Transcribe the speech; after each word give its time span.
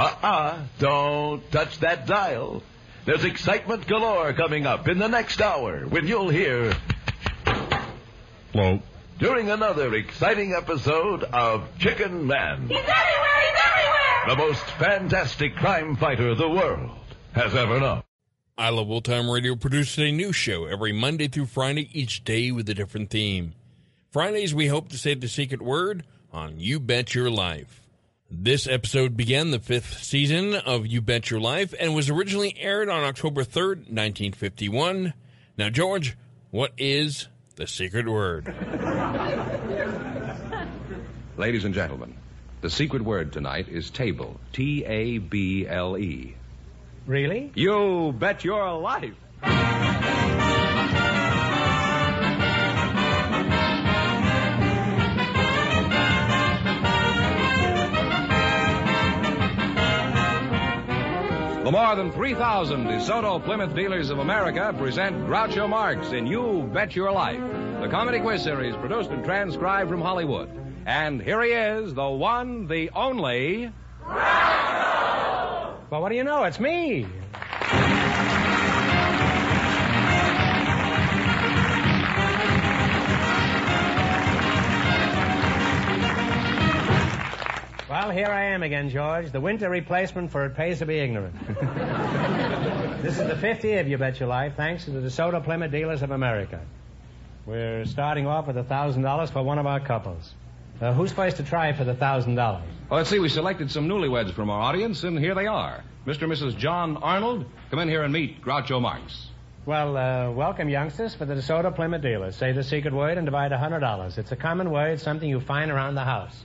Uh-uh, 0.00 0.62
don't 0.78 1.52
touch 1.52 1.78
that 1.80 2.06
dial. 2.06 2.62
There's 3.04 3.24
excitement 3.24 3.86
galore 3.86 4.32
coming 4.32 4.64
up 4.64 4.88
in 4.88 4.98
the 4.98 5.08
next 5.08 5.42
hour 5.42 5.80
when 5.80 6.06
you'll 6.08 6.30
hear... 6.30 6.72
Hello. 8.54 8.80
During 9.18 9.50
another 9.50 9.94
exciting 9.94 10.54
episode 10.54 11.24
of 11.24 11.68
Chickenman. 11.78 12.68
He's 12.68 12.78
everywhere! 12.78 13.40
He's 13.42 13.60
everywhere! 13.66 14.26
The 14.28 14.36
most 14.36 14.64
fantastic 14.78 15.54
crime 15.56 15.96
fighter 15.96 16.34
the 16.34 16.48
world 16.48 16.92
has 17.32 17.54
ever 17.54 17.78
known. 17.78 18.02
I 18.56 18.70
Love 18.70 18.90
Old 18.90 19.04
Time 19.04 19.28
Radio 19.28 19.54
produces 19.54 19.98
a 19.98 20.10
new 20.12 20.32
show 20.32 20.64
every 20.64 20.92
Monday 20.92 21.28
through 21.28 21.46
Friday, 21.46 21.90
each 21.92 22.24
day 22.24 22.52
with 22.52 22.70
a 22.70 22.74
different 22.74 23.10
theme. 23.10 23.52
Fridays, 24.12 24.54
we 24.54 24.66
hope 24.66 24.88
to 24.88 24.96
say 24.96 25.12
the 25.12 25.28
secret 25.28 25.60
word 25.60 26.04
on 26.32 26.58
You 26.58 26.80
Bet 26.80 27.14
Your 27.14 27.30
Life. 27.30 27.82
This 28.32 28.68
episode 28.68 29.16
began 29.16 29.50
the 29.50 29.58
fifth 29.58 30.04
season 30.04 30.54
of 30.54 30.86
You 30.86 31.02
Bet 31.02 31.30
Your 31.30 31.40
Life 31.40 31.74
and 31.78 31.96
was 31.96 32.08
originally 32.08 32.56
aired 32.60 32.88
on 32.88 33.02
October 33.02 33.42
3rd, 33.42 33.90
1951. 33.90 35.14
Now, 35.58 35.68
George, 35.68 36.16
what 36.52 36.70
is 36.78 37.26
the 37.56 37.66
secret 37.66 38.08
word? 38.08 38.46
Ladies 41.36 41.64
and 41.64 41.74
gentlemen, 41.74 42.16
the 42.60 42.70
secret 42.70 43.02
word 43.02 43.32
tonight 43.32 43.68
is 43.68 43.90
table. 43.90 44.38
T 44.52 44.84
A 44.84 45.18
B 45.18 45.66
L 45.66 45.98
E. 45.98 46.36
Really? 47.06 47.50
You 47.56 48.14
bet 48.16 48.44
your 48.44 48.78
life. 48.78 49.16
The 61.70 61.76
more 61.76 61.94
than 61.94 62.10
3,000 62.10 62.84
DeSoto 62.84 63.44
Plymouth 63.44 63.76
dealers 63.76 64.10
of 64.10 64.18
America 64.18 64.74
present 64.76 65.14
Groucho 65.28 65.68
Marx 65.68 66.10
in 66.10 66.26
You 66.26 66.68
Bet 66.74 66.96
Your 66.96 67.12
Life, 67.12 67.40
the 67.80 67.86
comedy 67.88 68.18
quiz 68.18 68.42
series 68.42 68.74
produced 68.74 69.10
and 69.10 69.24
transcribed 69.24 69.88
from 69.88 70.00
Hollywood. 70.00 70.50
And 70.84 71.22
here 71.22 71.40
he 71.44 71.50
is, 71.52 71.94
the 71.94 72.08
one, 72.08 72.66
the 72.66 72.90
only. 72.90 73.72
Groucho! 74.02 75.76
Well, 75.90 76.02
what 76.02 76.08
do 76.08 76.16
you 76.16 76.24
know? 76.24 76.42
It's 76.42 76.58
me. 76.58 77.06
Well, 88.10 88.16
here 88.16 88.26
I 88.26 88.46
am 88.46 88.64
again, 88.64 88.90
George. 88.90 89.30
The 89.30 89.40
winter 89.40 89.70
replacement 89.70 90.32
for 90.32 90.44
It 90.44 90.56
Pays 90.56 90.80
to 90.80 90.86
Be 90.86 90.98
Ignorant. 90.98 91.32
this 93.04 93.16
is 93.16 93.24
the 93.24 93.36
50th 93.40 93.82
of 93.82 93.86
You 93.86 93.98
Bet 93.98 94.18
Your 94.18 94.28
Life, 94.28 94.54
thanks 94.56 94.86
to 94.86 94.90
the 94.90 94.98
DeSoto 94.98 95.44
Plymouth 95.44 95.70
Dealers 95.70 96.02
of 96.02 96.10
America. 96.10 96.60
We're 97.46 97.84
starting 97.84 98.26
off 98.26 98.48
with 98.48 98.56
$1,000 98.56 99.30
for 99.30 99.44
one 99.44 99.60
of 99.60 99.66
our 99.66 99.78
couples. 99.78 100.34
Uh, 100.80 100.92
who's 100.92 101.12
first 101.12 101.36
to 101.36 101.44
try 101.44 101.72
for 101.72 101.84
the 101.84 101.94
$1,000? 101.94 102.34
Well, 102.34 102.62
let's 102.90 103.08
see, 103.08 103.20
we 103.20 103.28
selected 103.28 103.70
some 103.70 103.88
newlyweds 103.88 104.34
from 104.34 104.50
our 104.50 104.60
audience, 104.60 105.04
and 105.04 105.16
here 105.16 105.36
they 105.36 105.46
are. 105.46 105.84
Mr. 106.04 106.22
and 106.22 106.32
Mrs. 106.32 106.58
John 106.58 106.96
Arnold, 106.96 107.44
come 107.70 107.78
in 107.78 107.88
here 107.88 108.02
and 108.02 108.12
meet 108.12 108.42
Groucho 108.42 108.80
Marx. 108.80 109.28
Well, 109.66 109.96
uh, 109.96 110.32
welcome, 110.32 110.68
youngsters, 110.68 111.14
for 111.14 111.26
the 111.26 111.34
DeSoto 111.34 111.72
Plymouth 111.72 112.02
Dealers. 112.02 112.34
Say 112.34 112.50
the 112.50 112.64
secret 112.64 112.92
word 112.92 113.18
and 113.18 113.24
divide 113.24 113.52
$100. 113.52 114.18
It's 114.18 114.32
a 114.32 114.36
common 114.36 114.72
word, 114.72 114.98
something 114.98 115.28
you 115.28 115.38
find 115.38 115.70
around 115.70 115.94
the 115.94 116.02
house. 116.02 116.44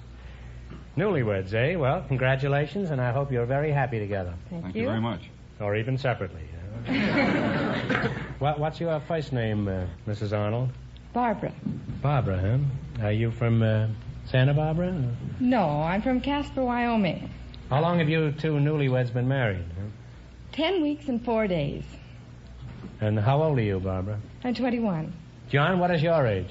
Newlyweds, 0.98 1.54
eh? 1.54 1.76
Well, 1.76 2.04
congratulations, 2.08 2.90
and 2.92 3.02
I 3.02 3.12
hope 3.12 3.32
you're 3.32 3.46
very 3.46 3.72
happy 3.72 4.00
together. 4.00 4.34
Thank, 4.50 4.76
you. 4.76 4.86
very 4.86 5.02
much. 5.02 5.22
Or 5.60 5.76
even 5.76 5.98
separately. 5.98 6.42
what, 8.40 8.60
what's 8.60 8.80
your 8.80 9.00
first 9.02 9.34
name, 9.34 9.68
uh, 9.68 9.86
Mrs. 10.08 10.38
Arnold? 10.38 10.70
Barbara. 11.14 11.54
Barbara, 12.02 12.40
huh? 12.98 13.06
Are 13.06 13.12
you 13.12 13.32
from 13.32 13.62
uh, 13.62 13.88
Santa 14.26 14.54
Barbara? 14.54 15.04
No, 15.40 15.82
I'm 15.82 16.02
from 16.02 16.22
Casper, 16.22 16.64
Wyoming. 16.64 17.30
How 17.70 17.82
long 17.82 18.00
have 18.00 18.10
you 18.10 18.32
two 18.32 18.54
newlyweds 18.54 19.12
been 19.14 19.28
married? 19.28 19.66
Huh? 19.76 19.88
Ten 20.52 20.82
weeks 20.82 21.10
and 21.10 21.24
four 21.24 21.48
days. 21.48 21.84
And 23.02 23.20
how 23.20 23.44
old 23.44 23.58
are 23.58 23.62
you, 23.62 23.80
Barbara? 23.80 24.20
I'm 24.44 24.54
21. 24.54 25.12
John, 25.50 25.80
what 25.80 25.92
is 25.92 26.02
your 26.02 26.26
age? 26.26 26.50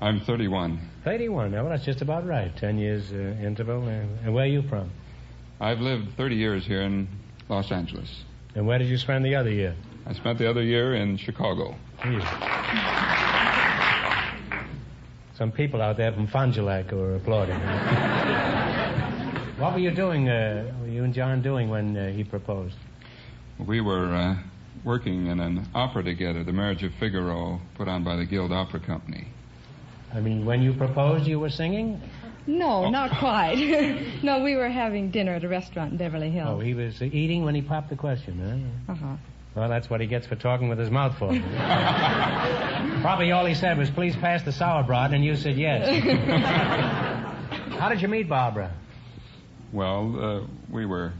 I'm 0.00 0.20
31. 0.20 0.89
31. 1.04 1.52
Well, 1.52 1.68
that's 1.68 1.84
just 1.84 2.02
about 2.02 2.26
right. 2.26 2.54
Ten 2.56 2.78
years 2.78 3.10
uh, 3.12 3.16
interval. 3.44 3.86
And 3.88 4.34
where 4.34 4.44
are 4.44 4.48
you 4.48 4.62
from? 4.62 4.90
I've 5.60 5.80
lived 5.80 6.16
30 6.16 6.36
years 6.36 6.66
here 6.66 6.82
in 6.82 7.08
Los 7.48 7.70
Angeles. 7.70 8.24
And 8.54 8.66
where 8.66 8.78
did 8.78 8.88
you 8.88 8.96
spend 8.96 9.24
the 9.24 9.34
other 9.34 9.50
year? 9.50 9.76
I 10.06 10.14
spent 10.14 10.38
the 10.38 10.48
other 10.48 10.62
year 10.62 10.94
in 10.94 11.16
Chicago. 11.18 11.74
Some 15.36 15.52
people 15.52 15.80
out 15.80 15.96
there 15.96 16.12
from 16.12 16.26
Fond 16.26 16.54
du 16.54 16.62
Lac 16.62 16.90
were 16.92 17.16
applauding. 17.16 17.58
what 19.58 19.74
were 19.74 19.78
you 19.78 19.90
doing, 19.90 20.28
uh, 20.28 20.72
were 20.80 20.88
you 20.88 21.04
and 21.04 21.14
John 21.14 21.42
doing 21.42 21.68
when 21.70 21.96
uh, 21.96 22.10
he 22.10 22.24
proposed? 22.24 22.76
We 23.58 23.80
were 23.80 24.14
uh, 24.14 24.36
working 24.84 25.26
in 25.26 25.40
an 25.40 25.68
opera 25.74 26.02
together, 26.02 26.44
The 26.44 26.52
Marriage 26.52 26.82
of 26.82 26.92
Figaro, 26.98 27.60
put 27.74 27.88
on 27.88 28.02
by 28.02 28.16
the 28.16 28.24
Guild 28.24 28.52
Opera 28.52 28.80
Company. 28.80 29.28
I 30.12 30.20
mean, 30.20 30.44
when 30.44 30.62
you 30.62 30.72
proposed, 30.72 31.26
you 31.26 31.38
were 31.38 31.50
singing? 31.50 32.00
No, 32.46 32.90
not 32.90 33.18
quite. 33.18 33.54
no, 34.22 34.42
we 34.42 34.56
were 34.56 34.68
having 34.68 35.10
dinner 35.10 35.34
at 35.34 35.44
a 35.44 35.48
restaurant 35.48 35.92
in 35.92 35.98
Beverly 35.98 36.30
Hills. 36.30 36.48
Oh, 36.50 36.58
he 36.58 36.74
was 36.74 37.00
eating 37.00 37.44
when 37.44 37.54
he 37.54 37.62
popped 37.62 37.90
the 37.90 37.96
question, 37.96 38.72
huh? 38.86 38.92
Uh-huh. 38.92 39.16
Well, 39.54 39.68
that's 39.68 39.90
what 39.90 40.00
he 40.00 40.06
gets 40.06 40.26
for 40.26 40.36
talking 40.36 40.68
with 40.68 40.78
his 40.78 40.90
mouth 40.90 41.18
full. 41.18 41.28
Probably 43.00 43.32
all 43.32 43.44
he 43.46 43.54
said 43.54 43.78
was, 43.78 43.90
please 43.90 44.14
pass 44.16 44.42
the 44.42 44.52
sauerbraten, 44.52 45.14
and 45.14 45.24
you 45.24 45.36
said 45.36 45.56
yes. 45.56 45.88
How 47.78 47.88
did 47.88 48.00
you 48.00 48.08
meet 48.08 48.28
Barbara? 48.28 48.72
Well, 49.72 50.20
uh, 50.20 50.46
we 50.70 50.86
were 50.86 51.12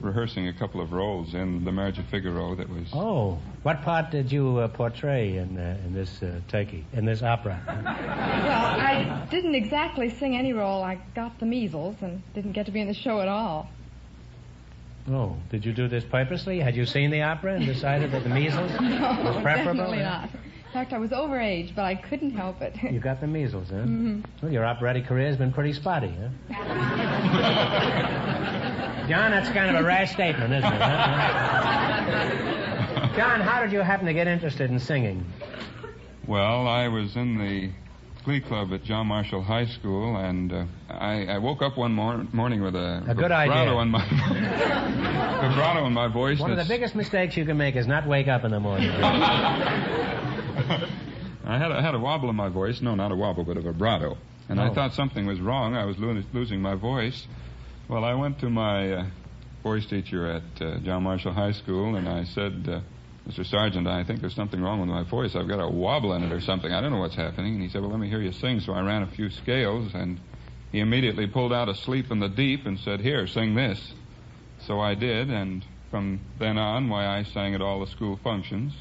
rehearsing 0.00 0.48
a 0.48 0.52
couple 0.52 0.80
of 0.80 0.92
roles 0.92 1.34
in 1.34 1.64
The 1.64 1.72
Marriage 1.72 1.98
of 1.98 2.06
Figaro 2.06 2.54
that 2.54 2.68
was... 2.68 2.88
Oh, 2.92 3.38
what 3.62 3.82
part 3.82 4.10
did 4.10 4.30
you 4.30 4.58
uh, 4.58 4.68
portray 4.68 5.38
in, 5.38 5.56
uh, 5.56 5.78
in 5.84 5.94
this 5.94 6.22
uh, 6.22 6.40
turkey, 6.48 6.84
in 6.92 7.04
this 7.04 7.22
opera? 7.22 7.60
Well, 7.66 7.86
I 7.86 9.26
didn't 9.30 9.54
exactly 9.54 10.10
sing 10.10 10.36
any 10.36 10.52
role. 10.52 10.82
I 10.82 10.98
got 11.14 11.38
the 11.38 11.46
measles 11.46 11.96
and 12.00 12.22
didn't 12.34 12.52
get 12.52 12.66
to 12.66 12.72
be 12.72 12.80
in 12.80 12.88
the 12.88 12.94
show 12.94 13.20
at 13.20 13.28
all. 13.28 13.70
Oh, 15.08 15.36
did 15.50 15.64
you 15.64 15.72
do 15.72 15.86
this 15.88 16.04
purposely? 16.04 16.58
Had 16.58 16.74
you 16.74 16.84
seen 16.84 17.10
the 17.10 17.22
opera 17.22 17.54
and 17.54 17.64
decided 17.64 18.10
that 18.10 18.24
the 18.24 18.28
measles 18.28 18.70
no, 18.80 19.20
was 19.24 19.42
preferable? 19.42 19.74
definitely 19.74 19.98
not. 19.98 20.28
In 20.76 20.82
fact, 20.82 20.92
I 20.92 20.98
was 20.98 21.10
overage, 21.10 21.74
but 21.74 21.86
I 21.86 21.94
couldn't 21.94 22.32
help 22.32 22.60
it. 22.60 22.76
You 22.82 23.00
got 23.00 23.22
the 23.22 23.26
measles, 23.26 23.70
huh? 23.70 23.76
Mhm. 23.76 24.22
Well, 24.42 24.52
your 24.52 24.66
operatic 24.66 25.06
career 25.06 25.26
has 25.28 25.38
been 25.38 25.50
pretty 25.50 25.72
spotty, 25.72 26.12
huh? 26.50 26.50
John, 29.08 29.30
that's 29.30 29.48
kind 29.48 29.74
of 29.74 29.82
a 29.82 29.86
rash 29.86 30.12
statement, 30.12 30.52
isn't 30.52 30.70
it? 30.70 30.80
huh? 30.82 32.28
John, 33.16 33.40
how 33.40 33.62
did 33.62 33.72
you 33.72 33.80
happen 33.80 34.04
to 34.04 34.12
get 34.12 34.28
interested 34.28 34.70
in 34.70 34.78
singing? 34.78 35.24
Well, 36.26 36.68
I 36.68 36.88
was 36.88 37.16
in 37.16 37.38
the 37.38 37.70
glee 38.24 38.40
club 38.40 38.70
at 38.74 38.84
John 38.84 39.06
Marshall 39.06 39.40
High 39.40 39.64
School, 39.64 40.14
and 40.18 40.52
uh, 40.52 40.64
I, 40.90 41.24
I 41.24 41.38
woke 41.38 41.62
up 41.62 41.78
one 41.78 41.94
mor- 41.94 42.26
morning 42.34 42.60
with 42.62 42.76
a, 42.76 43.02
A 43.08 43.14
good 43.14 43.30
vibrato 43.30 43.52
idea. 43.52 43.72
on 43.76 43.88
my 43.90 44.06
vibrato 45.40 45.86
in 45.86 45.94
my 45.94 46.08
voice. 46.08 46.38
One 46.38 46.50
of 46.50 46.58
the 46.58 46.66
biggest 46.68 46.94
mistakes 46.94 47.34
you 47.34 47.46
can 47.46 47.56
make 47.56 47.76
is 47.76 47.86
not 47.86 48.06
wake 48.06 48.28
up 48.28 48.44
in 48.44 48.50
the 48.50 48.60
morning. 48.60 48.90
I 51.44 51.58
had 51.58 51.70
a, 51.70 51.80
had 51.80 51.94
a 51.94 51.98
wobble 51.98 52.28
in 52.30 52.36
my 52.36 52.48
voice. 52.48 52.80
No, 52.80 52.94
not 52.94 53.12
a 53.12 53.16
wobble, 53.16 53.44
but 53.44 53.56
a 53.56 53.60
vibrato. 53.60 54.16
And 54.48 54.60
I 54.60 54.68
Oh. 54.70 54.74
thought 54.74 54.94
something 54.94 55.26
was 55.26 55.40
wrong. 55.40 55.74
I 55.74 55.84
was 55.84 55.98
lo- 55.98 56.22
losing 56.32 56.60
my 56.60 56.74
voice. 56.74 57.26
Well, 57.88 58.04
I 58.04 58.14
went 58.14 58.38
to 58.40 58.50
my 58.50 58.92
uh, 58.92 59.06
voice 59.62 59.86
teacher 59.86 60.26
at 60.30 60.62
uh, 60.62 60.78
John 60.80 61.02
Marshall 61.04 61.32
High 61.32 61.52
School, 61.52 61.96
and 61.96 62.08
I 62.08 62.24
said, 62.24 62.66
uh, 62.68 62.80
Mr. 63.28 63.44
Sergeant, 63.44 63.86
I 63.88 64.04
think 64.04 64.20
there's 64.20 64.34
something 64.34 64.60
wrong 64.62 64.80
with 64.80 64.88
my 64.88 65.02
voice. 65.02 65.34
I've 65.34 65.48
got 65.48 65.60
a 65.60 65.68
wobble 65.68 66.12
in 66.14 66.22
it 66.22 66.32
or 66.32 66.40
something. 66.40 66.72
I 66.72 66.80
don't 66.80 66.92
know 66.92 66.98
what's 67.00 67.16
happening. 67.16 67.54
And 67.54 67.62
he 67.62 67.68
said, 67.68 67.80
Well, 67.82 67.90
let 67.90 67.98
me 68.00 68.08
hear 68.08 68.20
you 68.20 68.32
sing. 68.32 68.60
So 68.60 68.72
I 68.72 68.80
ran 68.82 69.02
a 69.02 69.06
few 69.08 69.30
scales, 69.30 69.94
and 69.94 70.20
he 70.72 70.78
immediately 70.80 71.26
pulled 71.26 71.52
out 71.52 71.68
Asleep 71.68 72.10
in 72.12 72.20
the 72.20 72.28
Deep 72.28 72.66
and 72.66 72.78
said, 72.78 73.00
Here, 73.00 73.26
sing 73.26 73.54
this. 73.56 73.94
So 74.60 74.80
I 74.80 74.94
did, 74.94 75.28
and 75.30 75.64
from 75.90 76.20
then 76.38 76.56
on, 76.58 76.88
why 76.88 77.06
I 77.06 77.24
sang 77.24 77.54
at 77.54 77.60
all 77.60 77.80
the 77.80 77.90
school 77.90 78.16
functions. 78.22 78.72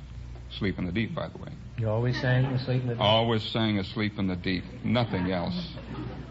Sleep 0.51 0.77
in 0.77 0.85
the 0.85 0.91
Deep, 0.91 1.13
by 1.15 1.27
the 1.27 1.37
way. 1.39 1.49
You 1.77 1.89
always 1.89 2.19
sang 2.21 2.45
asleep 2.45 2.81
in 2.83 2.87
the 2.87 2.93
deep? 2.93 3.01
Always 3.01 3.43
sang 3.51 3.77
Asleep 3.79 4.17
in 4.17 4.27
the 4.27 4.35
Deep. 4.37 4.63
Nothing 4.85 5.31
else. 5.31 5.73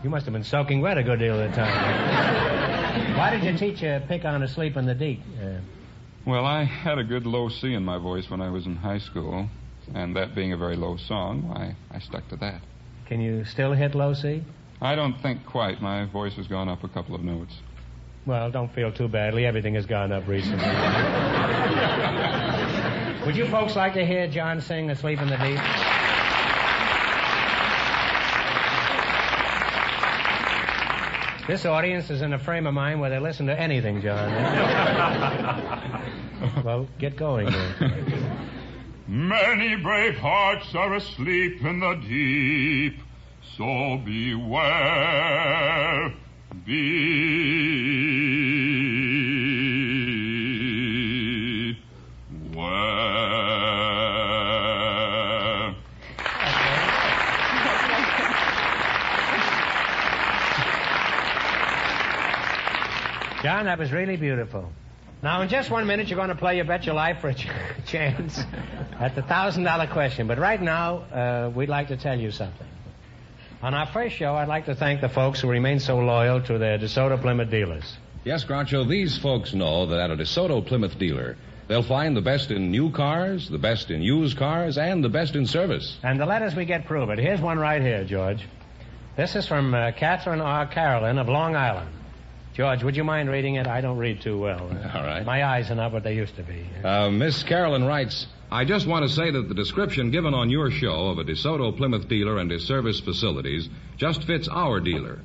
You 0.02 0.08
must 0.08 0.24
have 0.24 0.32
been 0.32 0.44
soaking 0.44 0.80
wet 0.80 0.96
a 0.96 1.02
good 1.02 1.18
deal 1.18 1.38
of 1.38 1.50
the 1.50 1.56
time. 1.56 3.16
Why 3.18 3.30
did 3.30 3.42
your 3.44 3.56
teacher 3.56 4.02
pick 4.08 4.24
on 4.24 4.42
asleep 4.42 4.76
in 4.76 4.86
the 4.86 4.94
deep? 4.94 5.20
Uh, 5.42 5.58
Well, 6.26 6.46
I 6.46 6.64
had 6.64 6.98
a 6.98 7.04
good 7.04 7.26
low 7.26 7.50
C 7.50 7.74
in 7.74 7.84
my 7.84 7.98
voice 7.98 8.30
when 8.30 8.40
I 8.40 8.48
was 8.48 8.64
in 8.64 8.76
high 8.76 8.98
school, 8.98 9.48
and 9.94 10.16
that 10.16 10.34
being 10.34 10.52
a 10.54 10.56
very 10.56 10.76
low 10.76 10.96
song, 10.96 11.46
why, 11.48 11.76
I 11.90 11.98
stuck 11.98 12.26
to 12.30 12.36
that. 12.36 12.62
can 13.06 13.20
you 13.20 13.44
still 13.44 13.72
hit 13.74 13.94
low 13.94 14.14
C? 14.14 14.42
I 14.80 14.94
don't 14.94 15.20
think 15.20 15.44
quite. 15.44 15.82
My 15.82 16.06
voice 16.06 16.32
has 16.36 16.46
gone 16.46 16.70
up 16.70 16.82
a 16.84 16.88
couple 16.88 17.14
of 17.14 17.22
notes. 17.22 17.54
Well, 18.26 18.50
don't 18.50 18.72
feel 18.74 18.90
too 18.92 19.08
badly. 19.08 19.44
Everything 19.44 19.74
has 19.74 19.84
gone 19.84 20.10
up 20.10 20.26
recently. 20.26 20.64
Would 23.26 23.36
you 23.36 23.46
folks 23.46 23.74
like 23.74 23.94
to 23.94 24.04
hear 24.04 24.26
John 24.26 24.60
sing 24.60 24.90
Asleep 24.90 25.18
in 25.18 25.28
the 25.28 25.38
Deep? 25.38 25.58
This 31.46 31.64
audience 31.64 32.10
is 32.10 32.20
in 32.20 32.34
a 32.34 32.38
frame 32.38 32.66
of 32.66 32.74
mind 32.74 33.00
where 33.00 33.08
they 33.08 33.18
listen 33.18 33.46
to 33.46 33.58
anything, 33.58 34.02
John. 34.02 34.30
well, 36.64 36.86
get 36.98 37.16
going. 37.16 37.50
then. 37.50 38.48
Many 39.06 39.76
brave 39.76 40.18
hearts 40.18 40.74
are 40.74 40.92
asleep 40.94 41.64
in 41.64 41.80
the 41.80 41.94
deep, 42.06 42.98
so 43.56 43.96
beware, 44.04 46.12
beware. 46.66 48.43
John, 63.54 63.66
that 63.66 63.78
was 63.78 63.92
really 63.92 64.16
beautiful. 64.16 64.68
Now, 65.22 65.40
in 65.42 65.48
just 65.48 65.70
one 65.70 65.86
minute, 65.86 66.08
you're 66.08 66.16
going 66.16 66.28
to 66.28 66.34
play 66.34 66.56
You 66.56 66.64
Bet 66.64 66.86
Your 66.86 66.96
Life 66.96 67.20
for 67.20 67.28
a 67.28 67.34
ch- 67.34 67.46
chance 67.86 68.36
at 68.98 69.14
the 69.14 69.22
$1,000 69.22 69.92
question. 69.92 70.26
But 70.26 70.40
right 70.40 70.60
now, 70.60 70.96
uh, 70.96 71.52
we'd 71.54 71.68
like 71.68 71.86
to 71.86 71.96
tell 71.96 72.18
you 72.18 72.32
something. 72.32 72.66
On 73.62 73.72
our 73.72 73.86
first 73.86 74.16
show, 74.16 74.34
I'd 74.34 74.48
like 74.48 74.64
to 74.64 74.74
thank 74.74 75.00
the 75.00 75.08
folks 75.08 75.40
who 75.40 75.48
remain 75.48 75.78
so 75.78 75.98
loyal 76.00 76.42
to 76.42 76.58
their 76.58 76.80
DeSoto 76.80 77.20
Plymouth 77.22 77.48
dealers. 77.48 77.96
Yes, 78.24 78.44
Groucho, 78.44 78.88
these 78.88 79.18
folks 79.18 79.54
know 79.54 79.86
that 79.86 80.00
at 80.00 80.10
a 80.10 80.16
DeSoto 80.16 80.66
Plymouth 80.66 80.98
dealer, 80.98 81.36
they'll 81.68 81.84
find 81.84 82.16
the 82.16 82.22
best 82.22 82.50
in 82.50 82.72
new 82.72 82.90
cars, 82.90 83.48
the 83.48 83.58
best 83.58 83.88
in 83.88 84.02
used 84.02 84.36
cars, 84.36 84.78
and 84.78 85.04
the 85.04 85.08
best 85.08 85.36
in 85.36 85.46
service. 85.46 85.96
And 86.02 86.18
the 86.18 86.26
letters 86.26 86.56
we 86.56 86.64
get 86.64 86.86
prove 86.86 87.08
it. 87.10 87.20
Here's 87.20 87.40
one 87.40 87.60
right 87.60 87.80
here, 87.80 88.04
George. 88.04 88.48
This 89.16 89.36
is 89.36 89.46
from 89.46 89.74
uh, 89.74 89.92
Catherine 89.92 90.40
R. 90.40 90.66
Carolyn 90.66 91.18
of 91.18 91.28
Long 91.28 91.54
Island. 91.54 91.88
George, 92.54 92.84
would 92.84 92.96
you 92.96 93.02
mind 93.02 93.28
reading 93.28 93.56
it? 93.56 93.66
I 93.66 93.80
don't 93.80 93.98
read 93.98 94.20
too 94.20 94.38
well. 94.38 94.60
All 94.94 95.02
right. 95.02 95.24
My 95.26 95.44
eyes 95.44 95.70
are 95.72 95.74
not 95.74 95.92
what 95.92 96.04
they 96.04 96.14
used 96.14 96.36
to 96.36 96.44
be. 96.44 96.64
Uh, 96.84 97.10
Miss 97.10 97.42
Carolyn 97.42 97.84
writes, 97.84 98.28
I 98.50 98.64
just 98.64 98.86
want 98.86 99.04
to 99.04 99.12
say 99.12 99.32
that 99.32 99.48
the 99.48 99.54
description 99.54 100.12
given 100.12 100.34
on 100.34 100.50
your 100.50 100.70
show 100.70 101.08
of 101.08 101.18
a 101.18 101.24
DeSoto 101.24 101.76
Plymouth 101.76 102.06
dealer 102.08 102.38
and 102.38 102.48
his 102.48 102.64
service 102.64 103.00
facilities 103.00 103.68
just 103.96 104.22
fits 104.22 104.46
our 104.46 104.78
dealer. 104.78 105.20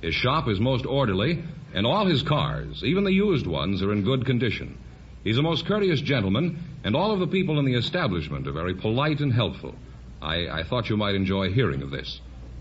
His 0.00 0.14
shop 0.14 0.48
is 0.48 0.58
most 0.58 0.86
orderly, 0.86 1.44
and 1.74 1.86
all 1.86 2.06
his 2.06 2.22
cars, 2.22 2.82
even 2.82 3.04
the 3.04 3.12
used 3.12 3.46
ones, 3.46 3.82
are 3.82 3.92
in 3.92 4.02
good 4.02 4.24
condition. 4.24 4.78
He's 5.22 5.36
a 5.36 5.42
most 5.42 5.66
courteous 5.66 6.00
gentleman, 6.00 6.64
and 6.82 6.96
all 6.96 7.12
of 7.12 7.20
the 7.20 7.26
people 7.26 7.58
in 7.58 7.66
the 7.66 7.74
establishment 7.74 8.48
are 8.48 8.52
very 8.52 8.74
polite 8.74 9.20
and 9.20 9.34
helpful. 9.34 9.74
I, 10.22 10.48
I 10.48 10.62
thought 10.62 10.88
you 10.88 10.96
might 10.96 11.14
enjoy 11.14 11.52
hearing 11.52 11.82
of 11.82 11.90
this. 11.90 12.20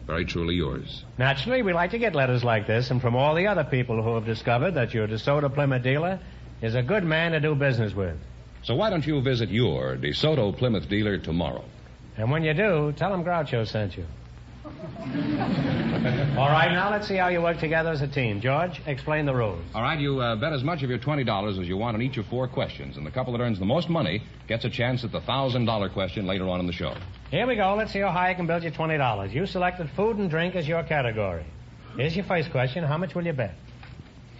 Very 0.09 0.25
truly 0.25 0.55
yours. 0.55 1.05
Naturally, 1.19 1.61
we 1.61 1.71
like 1.71 1.91
to 1.91 1.99
get 1.99 2.15
letters 2.15 2.43
like 2.43 2.65
this, 2.65 2.89
and 2.89 2.99
from 2.99 3.15
all 3.15 3.35
the 3.35 3.45
other 3.45 3.63
people 3.63 4.01
who 4.01 4.15
have 4.15 4.25
discovered 4.25 4.71
that 4.71 4.91
your 4.91 5.07
DeSoto 5.07 5.53
Plymouth 5.53 5.83
dealer 5.83 6.19
is 6.63 6.73
a 6.73 6.81
good 6.81 7.03
man 7.03 7.33
to 7.33 7.39
do 7.39 7.53
business 7.53 7.93
with. 7.93 8.17
So 8.63 8.73
why 8.73 8.89
don't 8.89 9.05
you 9.05 9.21
visit 9.21 9.49
your 9.49 9.97
DeSoto 9.97 10.57
Plymouth 10.57 10.89
dealer 10.89 11.19
tomorrow? 11.19 11.63
And 12.17 12.31
when 12.31 12.43
you 12.43 12.55
do, 12.55 12.91
tell 12.93 13.13
him 13.13 13.23
Groucho 13.23 13.67
sent 13.67 13.97
you. 13.97 14.07
all 16.37 16.49
right, 16.49 16.71
now 16.71 16.89
let's 16.89 17.07
see 17.07 17.15
how 17.15 17.27
you 17.27 17.41
work 17.41 17.59
together 17.59 17.89
as 17.89 18.01
a 18.01 18.07
team. 18.07 18.39
George, 18.39 18.81
explain 18.85 19.25
the 19.25 19.33
rules. 19.33 19.61
All 19.73 19.81
right, 19.81 19.99
you 19.99 20.19
uh, 20.19 20.35
bet 20.35 20.53
as 20.53 20.63
much 20.63 20.83
of 20.83 20.89
your 20.89 20.99
$20 20.99 21.59
as 21.59 21.67
you 21.67 21.75
want 21.77 21.95
on 21.95 22.01
each 22.01 22.17
of 22.17 22.25
four 22.27 22.47
questions, 22.47 22.95
and 22.95 23.05
the 23.05 23.11
couple 23.11 23.33
that 23.33 23.41
earns 23.41 23.59
the 23.59 23.65
most 23.65 23.89
money 23.89 24.23
gets 24.47 24.65
a 24.65 24.69
chance 24.69 25.03
at 25.03 25.11
the 25.11 25.19
$1,000 25.19 25.93
question 25.93 26.25
later 26.25 26.47
on 26.47 26.59
in 26.59 26.67
the 26.67 26.73
show. 26.73 26.95
Here 27.31 27.45
we 27.45 27.55
go. 27.55 27.75
Let's 27.75 27.91
see 27.91 27.99
how 27.99 28.11
high 28.11 28.29
I 28.29 28.33
can 28.33 28.47
build 28.47 28.63
you 28.63 28.71
$20. 28.71 29.33
You 29.33 29.45
selected 29.45 29.89
food 29.95 30.17
and 30.17 30.29
drink 30.29 30.55
as 30.55 30.67
your 30.67 30.83
category. 30.83 31.45
Here's 31.95 32.15
your 32.15 32.25
first 32.25 32.51
question. 32.51 32.83
How 32.83 32.97
much 32.97 33.15
will 33.15 33.25
you 33.25 33.33
bet? 33.33 33.55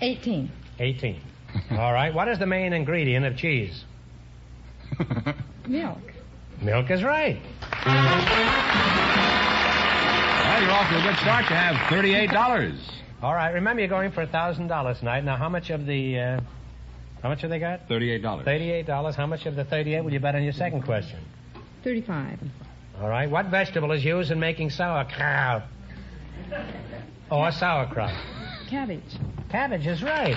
18. 0.02 0.50
18. 0.80 1.22
All 1.72 1.94
right. 1.94 2.14
What 2.14 2.28
is 2.28 2.40
the 2.40 2.46
main 2.46 2.74
ingredient 2.74 3.26
of 3.26 3.36
cheese? 3.36 3.84
Milk. 5.68 5.98
Milk 6.62 6.90
is 6.90 7.04
right. 7.04 7.40
Well, 10.60 10.68
you're 10.68 10.76
off 10.76 10.90
to 10.90 11.00
a 11.00 11.02
good 11.02 11.18
start. 11.20 11.50
You 11.50 11.56
have 11.56 11.76
$38. 11.88 12.78
All 13.22 13.34
right. 13.34 13.52
Remember, 13.54 13.80
you're 13.82 13.88
going 13.88 14.12
for 14.12 14.28
$1,000 14.28 15.00
tonight. 15.00 15.24
Now, 15.24 15.38
how 15.38 15.48
much 15.48 15.70
of 15.70 15.86
the, 15.86 16.20
uh, 16.20 16.42
how 17.24 17.30
much 17.30 17.44
have 17.44 17.50
they 17.50 17.60
got? 17.60 17.88
$38. 17.88 18.22
$38. 18.22 19.16
How 19.16 19.26
much 19.26 19.46
of 19.46 19.56
the 19.56 19.64
38 19.64 20.02
will 20.04 20.12
you 20.12 20.20
bet 20.20 20.36
on 20.36 20.44
your 20.44 20.52
second 20.52 20.82
question? 20.82 21.20
35. 21.86 22.40
All 23.00 23.08
right. 23.08 23.30
What 23.30 23.46
vegetable 23.46 23.94
is 23.94 24.04
used 24.04 24.32
in 24.32 24.40
making 24.42 24.72
sauerkraut? 24.72 25.64
Or 27.32 27.52
sauerkraut? 27.54 28.14
Cabbage. 28.70 29.16
Cabbage 29.50 29.88
is 29.88 30.04
right. 30.04 30.36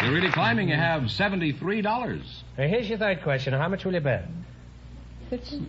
You're 0.04 0.12
really 0.12 0.30
climbing. 0.30 0.68
You 0.68 0.76
have 0.76 1.04
$73. 1.04 1.82
Now, 1.82 2.66
here's 2.68 2.86
your 2.86 2.98
third 2.98 3.22
question. 3.22 3.54
How 3.54 3.70
much 3.70 3.86
will 3.86 3.94
you 3.94 4.00
bet? 4.00 4.26
50. 5.30 5.66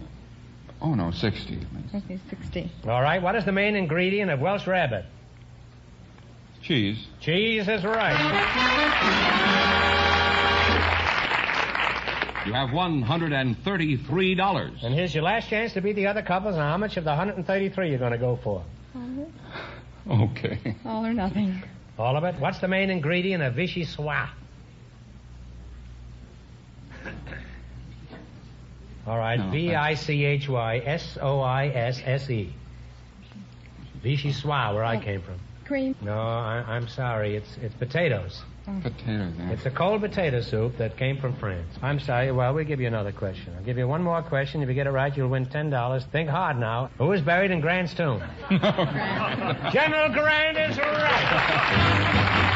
Oh, 0.81 0.93
no, 0.93 1.11
60. 1.11 1.59
Okay, 1.95 2.19
60. 2.29 2.71
All 2.87 3.01
right. 3.01 3.21
What 3.21 3.35
is 3.35 3.43
the 3.45 3.51
main 3.51 3.75
ingredient 3.75 4.29
of 4.31 4.39
Welsh 4.39 4.67
rabbit? 4.67 5.05
Cheese. 6.61 7.07
Cheese 7.19 7.67
is 7.67 7.83
right. 7.83 8.15
You 12.45 12.53
have 12.53 12.69
$133. 12.69 14.83
And 14.83 14.93
here's 14.93 15.13
your 15.13 15.23
last 15.23 15.49
chance 15.49 15.73
to 15.73 15.81
beat 15.81 15.97
the 15.97 16.07
other 16.07 16.21
couples. 16.21 16.55
Now, 16.55 16.71
how 16.71 16.77
much 16.77 16.95
of 16.95 17.03
the 17.03 17.09
133 17.09 17.89
you're 17.89 17.99
going 17.99 18.13
to 18.13 18.17
go 18.17 18.39
for? 18.41 18.63
Okay. 20.09 20.75
All 20.85 21.05
or 21.05 21.11
nothing. 21.13 21.61
All 21.99 22.15
of 22.15 22.23
it? 22.23 22.35
What's 22.39 22.59
the 22.59 22.69
main 22.69 22.89
ingredient 22.89 23.43
of 23.43 23.55
Vichyssoise? 23.55 24.29
All 29.07 29.17
right. 29.17 29.39
No, 29.39 29.49
V 29.51 29.73
I 29.73 29.93
C 29.95 30.25
H 30.25 30.49
Y 30.49 30.77
S 30.79 31.17
O 31.21 31.39
I 31.39 31.67
S 31.67 32.01
S 32.05 32.29
E. 32.29 32.53
Vichyssoise, 34.03 34.73
where 34.75 34.83
I 34.83 35.01
came 35.03 35.21
from. 35.21 35.39
Cream. 35.65 35.95
No, 36.01 36.17
I, 36.17 36.63
I'm 36.67 36.87
sorry. 36.87 37.35
It's 37.35 37.57
it's 37.61 37.73
potatoes. 37.75 38.41
Potatoes, 38.83 39.33
eh? 39.39 39.51
It's 39.53 39.65
a 39.65 39.71
cold 39.71 40.01
potato 40.01 40.41
soup 40.41 40.77
that 40.77 40.97
came 40.97 41.17
from 41.21 41.33
France. 41.37 41.69
I'm 41.81 42.01
sorry. 42.01 42.33
Well, 42.33 42.53
we'll 42.53 42.65
give 42.65 42.81
you 42.81 42.87
another 42.87 43.13
question. 43.13 43.53
I'll 43.57 43.63
give 43.63 43.77
you 43.77 43.87
one 43.87 44.03
more 44.03 44.21
question. 44.21 44.61
If 44.61 44.67
you 44.67 44.75
get 44.75 44.87
it 44.87 44.91
right, 44.91 45.15
you'll 45.15 45.29
win 45.29 45.45
ten 45.45 45.69
dollars. 45.69 46.03
Think 46.11 46.29
hard 46.29 46.59
now. 46.59 46.89
Who 46.97 47.13
is 47.13 47.21
buried 47.21 47.51
in 47.51 47.61
Grant's 47.61 47.93
tomb? 47.97 48.21
General 48.49 50.09
Grant 50.09 50.57
is 50.57 50.77
right. 50.77 52.43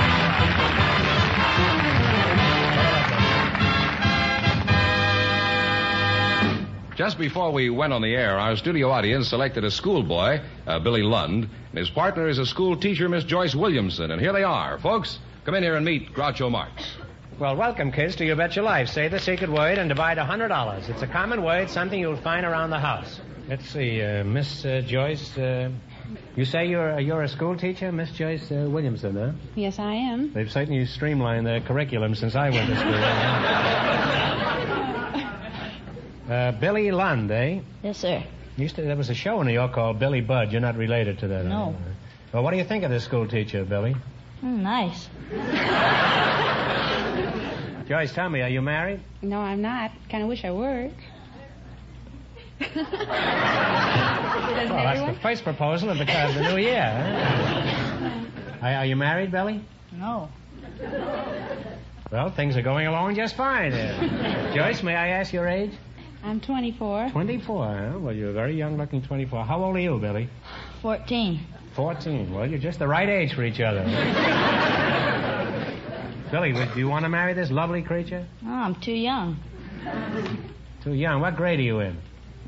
Just 7.02 7.18
before 7.18 7.52
we 7.52 7.72
went 7.72 7.94
on 7.94 8.04
the 8.04 8.14
air, 8.14 8.38
our 8.38 8.56
studio 8.56 8.92
audience 8.92 9.28
selected 9.28 9.64
a 9.64 9.72
schoolboy, 9.72 10.40
uh, 10.68 10.78
Billy 10.78 11.02
Lund, 11.02 11.50
and 11.70 11.80
his 11.80 11.90
partner 11.90 12.28
is 12.28 12.38
a 12.38 12.46
school 12.46 12.78
teacher, 12.78 13.10
Miss 13.10 13.24
Joyce 13.24 13.56
Williamson. 13.56 14.12
And 14.12 14.22
here 14.22 14.32
they 14.32 14.44
are. 14.44 14.78
Folks, 14.78 15.18
come 15.44 15.56
in 15.56 15.64
here 15.64 15.74
and 15.74 15.84
meet 15.84 16.14
Groucho 16.14 16.52
Marx. 16.52 16.98
Well, 17.40 17.56
welcome, 17.56 17.92
kids, 17.92 18.16
to 18.18 18.24
You 18.24 18.36
Bet 18.36 18.56
Your 18.56 18.66
Life. 18.66 18.90
Say 18.90 19.08
the 19.08 19.18
secret 19.18 19.50
word 19.50 19.80
and 19.80 19.90
divide 19.90 20.20
a 20.20 20.24
$100. 20.24 20.90
It's 20.90 21.02
a 21.02 21.08
common 21.08 21.42
word, 21.42 21.72
something 21.72 22.00
you'll 22.00 22.18
find 22.18 22.46
around 22.46 22.70
the 22.70 22.80
house. 22.80 23.20
Let's 23.48 23.68
see, 23.68 24.00
uh, 24.04 24.24
Miss 24.24 24.64
uh, 24.64 24.84
Joyce, 24.86 25.36
uh, 25.40 25.72
you 26.36 26.46
say 26.46 26.68
you're, 26.68 27.00
you're 27.00 27.24
a 27.24 27.28
school 27.28 27.58
teacher, 27.58 27.92
Miss 27.92 28.12
Joyce 28.12 28.52
uh, 28.52 28.68
Williamson, 28.70 29.16
huh? 29.16 29.32
Yes, 29.56 29.80
I 29.80 29.94
am. 29.94 30.34
They've 30.34 30.52
certainly 30.52 30.86
streamlined 30.86 31.48
their 31.48 31.62
curriculum 31.62 32.14
since 32.14 32.36
I 32.36 32.52
went 32.52 32.70
to 32.70 32.78
school. 32.78 32.94
uh, 36.32 36.52
Billy 36.54 36.92
Lund, 36.92 37.32
eh? 37.32 37.60
Yes, 37.84 37.98
sir. 37.98 38.24
Used 38.58 38.76
to, 38.76 38.82
there 38.82 38.96
was 38.96 39.10
a 39.10 39.16
show 39.16 39.42
in 39.42 39.48
New 39.48 39.54
York 39.54 39.74
called 39.74 40.00
Billy 40.00 40.22
Budd. 40.22 40.52
You're 40.52 40.62
not 40.62 40.78
related 40.78 41.20
to 41.20 41.28
that. 41.28 41.46
No. 41.46 41.56
are 41.56 41.72
you? 41.72 41.76
Well, 42.34 42.44
what 42.44 42.52
do 42.52 42.58
you 42.58 42.64
think 42.64 42.84
of 42.84 42.92
this 42.92 43.04
school 43.04 43.28
teacher, 43.28 43.66
Billy? 43.66 43.96
Mm, 44.44 44.62
nice. 44.62 45.10
Joyce, 47.88 48.14
tell 48.14 48.30
me, 48.30 48.42
are 48.42 48.50
you 48.50 48.62
married? 48.62 49.02
No, 49.22 49.40
I'm 49.40 49.62
not. 49.62 49.92
Kind 50.10 50.24
of 50.24 50.30
wish 50.30 50.46
I 50.46 50.52
were. 50.52 50.90
Well, 54.62 54.84
that's 54.84 55.16
the 55.16 55.20
first 55.22 55.44
proposal 55.44 55.90
of 55.90 55.98
the, 55.98 56.04
of 56.04 56.36
the 56.36 56.42
new 56.42 56.58
year. 56.58 56.84
Huh? 56.84 58.20
Are, 58.62 58.74
are 58.76 58.86
you 58.86 58.96
married, 58.96 59.32
Billy? 59.32 59.64
No. 59.92 60.30
Well, 62.12 62.30
things 62.30 62.56
are 62.58 62.62
going 62.62 62.86
along 62.86 63.16
just 63.16 63.36
fine. 63.36 63.72
There. 63.72 64.52
Joyce, 64.54 64.84
may 64.84 64.96
I 64.96 65.08
ask 65.10 65.34
your 65.34 65.48
age? 65.48 65.72
I'm 66.24 66.40
24. 66.40 67.10
24, 67.12 67.66
huh? 67.66 68.00
Well, 68.00 68.14
you're 68.14 68.30
a 68.30 68.34
very 68.34 68.56
young 68.56 68.78
looking 68.78 69.02
24. 69.02 69.44
How 69.46 69.64
old 69.64 69.76
are 69.76 69.80
you, 69.80 69.98
Billy? 69.98 70.30
14. 70.82 71.40
14. 71.76 72.34
Well, 72.34 72.46
you're 72.48 72.60
just 72.60 72.80
the 72.80 72.88
right 72.88 73.10
age 73.10 73.34
for 73.34 73.44
each 73.44 73.60
other. 73.60 73.84
Billy, 76.32 76.54
would- 76.54 76.74
do 76.74 76.80
you 76.80 76.88
want 76.88 77.04
to 77.06 77.10
marry 77.10 77.34
this 77.34 77.50
lovely 77.52 77.82
creature? 77.82 78.26
Oh, 78.46 78.50
I'm 78.50 78.76
too 78.76 78.94
young. 78.94 79.38
Too 80.84 80.94
young. 80.94 81.22
What 81.22 81.36
grade 81.36 81.60
are 81.60 81.64
you 81.64 81.80
in? 81.80 81.98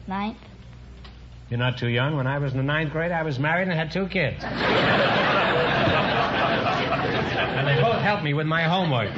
Ninth. 0.07 0.37
You're 1.49 1.59
not 1.59 1.77
too 1.77 1.87
young. 1.87 2.15
When 2.15 2.27
I 2.27 2.37
was 2.37 2.51
in 2.51 2.57
the 2.57 2.63
ninth 2.63 2.91
grade, 2.91 3.11
I 3.11 3.23
was 3.23 3.39
married 3.39 3.67
and 3.67 3.77
had 3.77 3.91
two 3.91 4.07
kids. 4.07 4.43
and 4.43 4.57
they 7.67 7.81
both 7.81 8.01
helped 8.01 8.23
me 8.23 8.33
with 8.33 8.47
my 8.47 8.63
homework. 8.63 9.09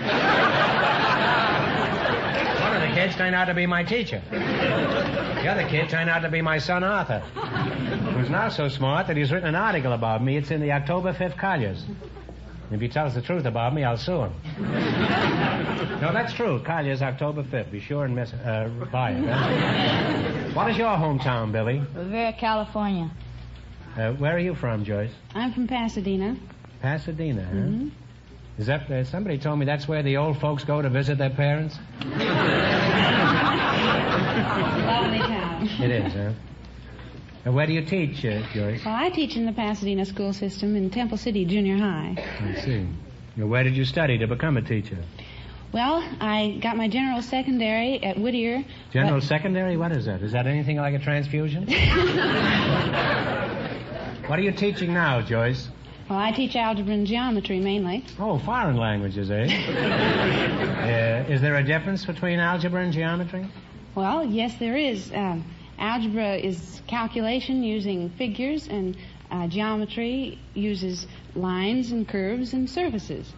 One 2.96 3.04
of 3.04 3.10
the 3.10 3.14
kids 3.14 3.18
turned 3.18 3.36
out 3.36 3.46
to 3.46 3.54
be 3.54 3.66
my 3.66 3.84
teacher. 3.84 4.22
The 4.32 5.48
other 5.52 5.68
kid 5.68 5.90
turned 5.90 6.10
out 6.10 6.20
to 6.22 6.30
be 6.30 6.42
my 6.42 6.60
son 6.60 6.82
Arthur, 6.82 7.20
who's 7.20 8.30
now 8.30 8.48
so 8.48 8.70
smart 8.70 9.08
that 9.08 9.18
he's 9.18 9.34
written 9.34 9.50
an 9.50 9.56
article 9.56 9.92
about 9.92 10.24
me. 10.24 10.38
It's 10.38 10.50
in 10.50 10.62
the 10.62 10.72
October 10.72 11.12
5th 11.12 11.38
Collier's. 11.38 11.84
If 12.72 12.80
he 12.80 12.88
tells 12.88 13.14
the 13.14 13.22
truth 13.22 13.44
about 13.46 13.74
me, 13.76 13.84
I'll 13.84 13.98
sue 13.98 14.22
him. 14.22 14.32
no, 16.02 16.14
that's 16.14 16.32
true. 16.34 16.62
Collier's 16.64 17.02
October 17.02 17.44
5th. 17.44 17.70
Be 17.70 17.82
sure 17.82 18.06
and 18.06 18.16
miss, 18.16 18.32
uh, 18.32 18.70
buy 18.94 19.12
it. 19.12 19.26
huh? 19.28 20.52
what 20.54 20.72
is 20.72 20.78
your 20.78 20.96
hometown, 20.96 21.52
Billy? 21.52 21.82
Rivera, 21.94 22.32
California. 22.32 23.12
Uh, 23.98 24.14
where 24.14 24.34
are 24.34 24.40
you 24.40 24.56
from, 24.56 24.86
Joyce? 24.86 25.12
I'm 25.34 25.52
from 25.52 25.68
Pasadena. 25.68 26.38
Pasadena, 26.82 27.44
huh? 27.44 27.52
Mhm. 27.56 27.92
Is 28.58 28.68
that, 28.68 28.90
uh, 28.90 29.04
somebody 29.04 29.38
told 29.38 29.60
me 29.60 29.66
that's 29.66 29.86
where 29.88 30.02
the 30.02 30.16
old 30.18 30.40
folks 30.40 30.64
go 30.64 30.82
to 30.82 30.90
visit 30.90 31.18
their 31.18 31.30
parents? 31.30 31.78
Lovely 32.06 32.22
town. 35.20 35.70
It 35.82 35.92
is, 35.92 36.14
huh? 36.14 36.32
Uh, 37.46 37.52
where 37.52 37.68
do 37.68 37.74
you 37.74 37.82
teach, 37.84 38.24
uh, 38.26 38.42
Joyce? 38.54 38.84
Well, 38.86 38.96
I 38.96 39.10
teach 39.10 39.36
in 39.36 39.46
the 39.46 39.52
Pasadena 39.52 40.06
school 40.06 40.32
system 40.34 40.76
in 40.78 40.90
Temple 40.90 41.18
City 41.18 41.44
Junior 41.46 41.78
High. 41.78 42.16
I 42.42 42.56
see. 42.62 42.88
Uh, 43.40 43.46
Where 43.46 43.64
did 43.64 43.76
you 43.76 43.84
study 43.84 44.18
to 44.20 44.28
become 44.28 44.56
a 44.56 44.62
teacher? 44.62 44.98
Well, 45.74 46.02
I 46.22 46.58
got 46.62 46.78
my 46.78 46.88
general 46.88 47.22
secondary 47.22 48.02
at 48.02 48.18
Whittier. 48.18 48.64
General 48.94 49.20
but- 49.20 49.28
secondary? 49.28 49.76
What 49.76 49.92
is 49.92 50.06
that? 50.06 50.22
Is 50.22 50.32
that 50.32 50.48
anything 50.48 50.78
like 50.78 50.94
a 50.94 51.00
transfusion? 51.00 51.68
what 54.28 54.40
are 54.40 54.42
you 54.42 54.54
teaching 54.54 54.94
now, 54.94 55.22
Joyce? 55.22 55.68
Well, 56.10 56.20
I 56.20 56.32
teach 56.32 56.56
algebra 56.56 56.94
and 56.94 57.08
geometry 57.08 57.60
mainly. 57.60 58.06
Oh, 58.20 58.38
foreign 58.38 58.78
languages, 58.78 59.32
eh? 59.32 59.46
uh, 61.28 61.32
is 61.32 61.42
there 61.42 61.56
a 61.56 61.64
difference 61.64 62.06
between 62.06 62.40
algebra 62.40 62.84
and 62.84 62.94
geometry? 62.94 63.50
Well, 63.96 64.24
yes, 64.24 64.56
there 64.60 64.78
is. 64.78 65.12
Um, 65.12 65.44
algebra 65.80 66.36
is 66.36 66.84
calculation 66.86 67.64
using 67.64 68.12
figures, 68.12 68.68
and 68.68 68.96
uh, 69.32 69.48
geometry 69.48 70.38
uses 70.54 71.08
lines 71.34 71.92
and 71.92 72.08
curves 72.08 72.54
and 72.54 72.70
surfaces. 72.70 73.34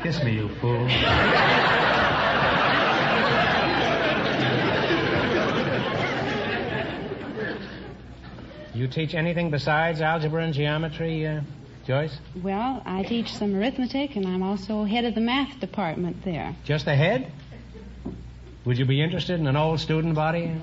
Kiss 0.00 0.22
me, 0.22 0.34
you 0.34 0.48
fool. 0.60 0.88
you 8.74 8.86
teach 8.86 9.14
anything 9.14 9.50
besides 9.50 10.00
algebra 10.00 10.44
and 10.44 10.54
geometry, 10.54 11.26
uh, 11.26 11.40
Joyce? 11.86 12.16
Well, 12.42 12.82
I 12.86 13.02
teach 13.02 13.32
some 13.34 13.54
arithmetic, 13.54 14.16
and 14.16 14.26
I'm 14.26 14.42
also 14.42 14.84
head 14.84 15.04
of 15.04 15.14
the 15.14 15.20
math 15.20 15.60
department 15.60 16.24
there. 16.24 16.56
Just 16.64 16.86
a 16.86 16.94
head? 16.94 17.30
Would 18.64 18.78
you 18.78 18.86
be 18.86 19.02
interested 19.02 19.38
in 19.38 19.46
an 19.46 19.56
old 19.56 19.80
student 19.80 20.14
body? 20.14 20.46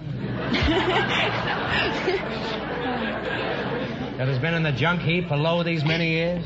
that 4.18 4.28
has 4.28 4.40
been 4.40 4.54
in 4.56 4.64
the 4.64 4.72
junk 4.72 5.02
heap 5.02 5.28
below 5.30 5.62
these 5.64 5.84
many 5.86 6.10
years? 6.10 6.44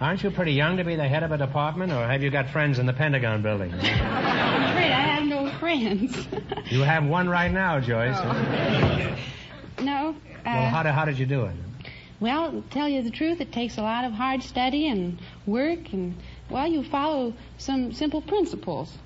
Aren't 0.00 0.22
you 0.22 0.30
pretty 0.30 0.52
young 0.52 0.76
to 0.76 0.84
be 0.84 0.96
the 0.96 1.08
head 1.08 1.22
of 1.22 1.32
a 1.32 1.38
department, 1.38 1.92
or 1.92 2.06
have 2.06 2.22
you 2.22 2.30
got 2.30 2.50
friends 2.50 2.78
in 2.78 2.84
the 2.84 2.92
Pentagon 2.92 3.40
building? 3.42 3.72
I'm 3.74 3.80
afraid 3.80 4.92
I 4.92 5.06
have 5.16 5.24
no 5.24 5.50
friends. 5.58 6.26
You 6.70 6.80
have 6.82 7.04
one 7.06 7.28
right 7.28 7.50
now, 7.50 7.80
Joyce. 7.80 8.16
no. 9.80 10.10
Uh, 10.10 10.14
Well, 10.44 10.68
how, 10.68 10.82
did, 10.82 10.92
how 10.92 11.04
did 11.06 11.18
you 11.18 11.24
do 11.26 11.46
it? 11.46 11.54
Well, 12.24 12.50
to 12.52 12.62
tell 12.70 12.88
you 12.88 13.02
the 13.02 13.10
truth, 13.10 13.42
it 13.42 13.52
takes 13.52 13.76
a 13.76 13.82
lot 13.82 14.06
of 14.06 14.12
hard 14.12 14.42
study 14.42 14.88
and 14.88 15.18
work, 15.44 15.92
and, 15.92 16.14
well, 16.48 16.66
you 16.66 16.82
follow 16.82 17.34
some 17.58 17.92
simple 17.92 18.22
principles. 18.22 18.96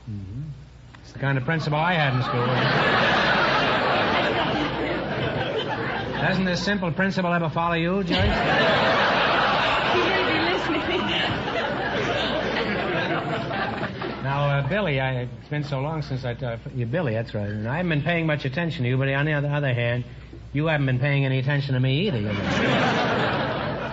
It's 1.02 1.10
the 1.14 1.18
kind 1.18 1.36
of 1.36 1.44
principle 1.44 1.80
I 1.80 1.94
had 1.94 2.14
in 2.14 2.22
school. 2.22 2.46
Doesn't 6.28 6.44
this 6.44 6.64
simple 6.64 6.92
principle 6.92 7.32
ever 7.32 7.50
follow 7.50 7.74
you, 7.74 8.04
Joyce? 8.04 8.18
You 9.96 10.04
may 10.04 10.32
be 10.32 10.38
listening. 10.52 11.00
Now, 14.22 14.48
uh, 14.48 14.68
Billy, 14.68 15.00
I, 15.00 15.22
it's 15.22 15.48
been 15.48 15.64
so 15.64 15.80
long 15.80 16.02
since 16.02 16.24
I 16.24 16.34
talked. 16.34 16.68
You, 16.72 16.86
Billy, 16.86 17.14
that's 17.14 17.34
right. 17.34 17.48
And 17.48 17.66
I 17.66 17.78
haven't 17.78 17.88
been 17.88 18.02
paying 18.02 18.26
much 18.26 18.44
attention 18.44 18.84
to 18.84 18.88
you, 18.88 18.96
but 18.96 19.08
on 19.08 19.24
the 19.24 19.32
other 19.32 19.74
hand, 19.74 20.04
you 20.52 20.66
haven't 20.66 20.86
been 20.86 20.98
paying 20.98 21.24
any 21.24 21.38
attention 21.38 21.74
to 21.74 21.80
me 21.80 22.06
either. 22.08 22.18
you 22.18 22.24
know. 22.26 22.32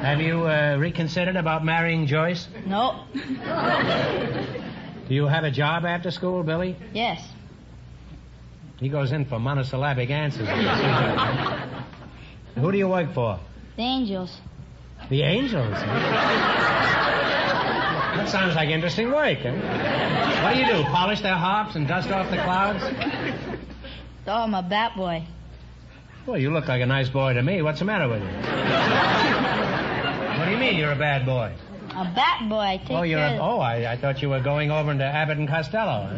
Have 0.02 0.22
you 0.22 0.48
uh, 0.48 0.78
reconsidered 0.80 1.36
about 1.36 1.64
marrying 1.66 2.06
Joyce? 2.08 2.48
No. 2.66 3.06
Do 5.08 5.14
you 5.14 5.26
have 5.28 5.44
a 5.44 5.52
job 5.52 5.86
after 5.86 6.12
school, 6.12 6.44
Billy? 6.44 6.76
Yes. 6.94 7.28
He 8.78 8.90
goes 8.90 9.12
in 9.12 9.26
for 9.26 9.40
monosyllabic 9.40 10.10
answers. 10.10 10.48
Who 12.56 12.72
do 12.72 12.78
you 12.78 12.88
work 12.88 13.14
for? 13.14 13.40
The 13.78 13.84
angels. 13.84 14.40
The 15.10 15.22
Angels. 15.24 15.74
That 18.16 18.30
sounds 18.30 18.56
like 18.56 18.70
interesting 18.70 19.12
work. 19.12 19.38
Eh? 19.44 20.44
What 20.44 20.54
do 20.54 20.60
you 20.60 20.66
do? 20.66 20.84
Polish 20.86 21.22
their 21.22 21.36
harps 21.36 21.76
and 21.76 21.88
dust 21.88 22.10
off 22.10 22.30
the 22.32 22.38
clouds? 22.38 22.84
Oh, 24.28 24.44
I'm 24.44 24.54
a 24.56 24.64
bat 24.64 24.96
boy. 24.96 25.26
Well, 26.26 26.40
you 26.40 26.52
look 26.52 26.68
like 26.68 26.82
a 26.82 26.86
nice 26.88 27.10
boy 27.10 27.34
to 27.34 27.44
me. 27.44 27.62
What's 27.62 27.80
the 27.80 27.86
matter 27.86 28.10
with 28.10 28.22
you? 28.22 28.28
What 30.40 30.46
do 30.46 30.52
you 30.52 30.58
mean 30.58 30.76
you're 30.76 30.92
a 30.92 30.96
bad 30.96 31.26
boy? 31.26 31.54
A 31.92 32.12
bat 32.16 32.50
boy. 32.50 32.58
I 32.58 32.78
take 32.78 32.92
oh, 32.92 33.04
you're 33.04 33.20
a, 33.20 33.38
oh, 33.40 33.60
I, 33.60 33.92
I 33.92 33.98
thought 33.98 34.22
you 34.22 34.30
were 34.30 34.42
going 34.42 34.72
over 34.72 34.92
into 34.92 35.06
Abbott 35.06 35.38
and 35.38 35.48
Costello. 35.48 36.10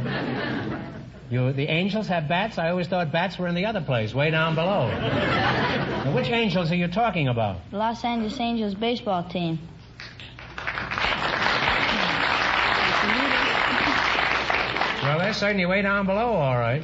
You, 1.30 1.52
the 1.52 1.68
Angels 1.68 2.08
have 2.08 2.30
bats? 2.30 2.58
I 2.58 2.70
always 2.70 2.88
thought 2.88 3.12
bats 3.12 3.38
were 3.38 3.50
in 3.50 3.56
the 3.56 3.66
other 3.66 3.82
place, 3.82 4.14
way 4.14 4.32
down 4.32 4.56
below. 4.56 4.88
Now, 4.88 6.16
which 6.16 6.30
Angels 6.30 6.72
are 6.72 6.76
you 6.76 6.88
talking 6.88 7.28
about? 7.28 7.70
the 7.70 7.78
Los 7.78 8.06
Angeles 8.06 8.40
Angels 8.40 8.76
baseball 8.76 9.24
team. 9.26 9.60
Well, 15.04 15.20
they're 15.20 15.34
certainly 15.34 15.66
way 15.66 15.82
down 15.82 16.06
below, 16.06 16.34
all 16.34 16.58
right. 16.58 16.82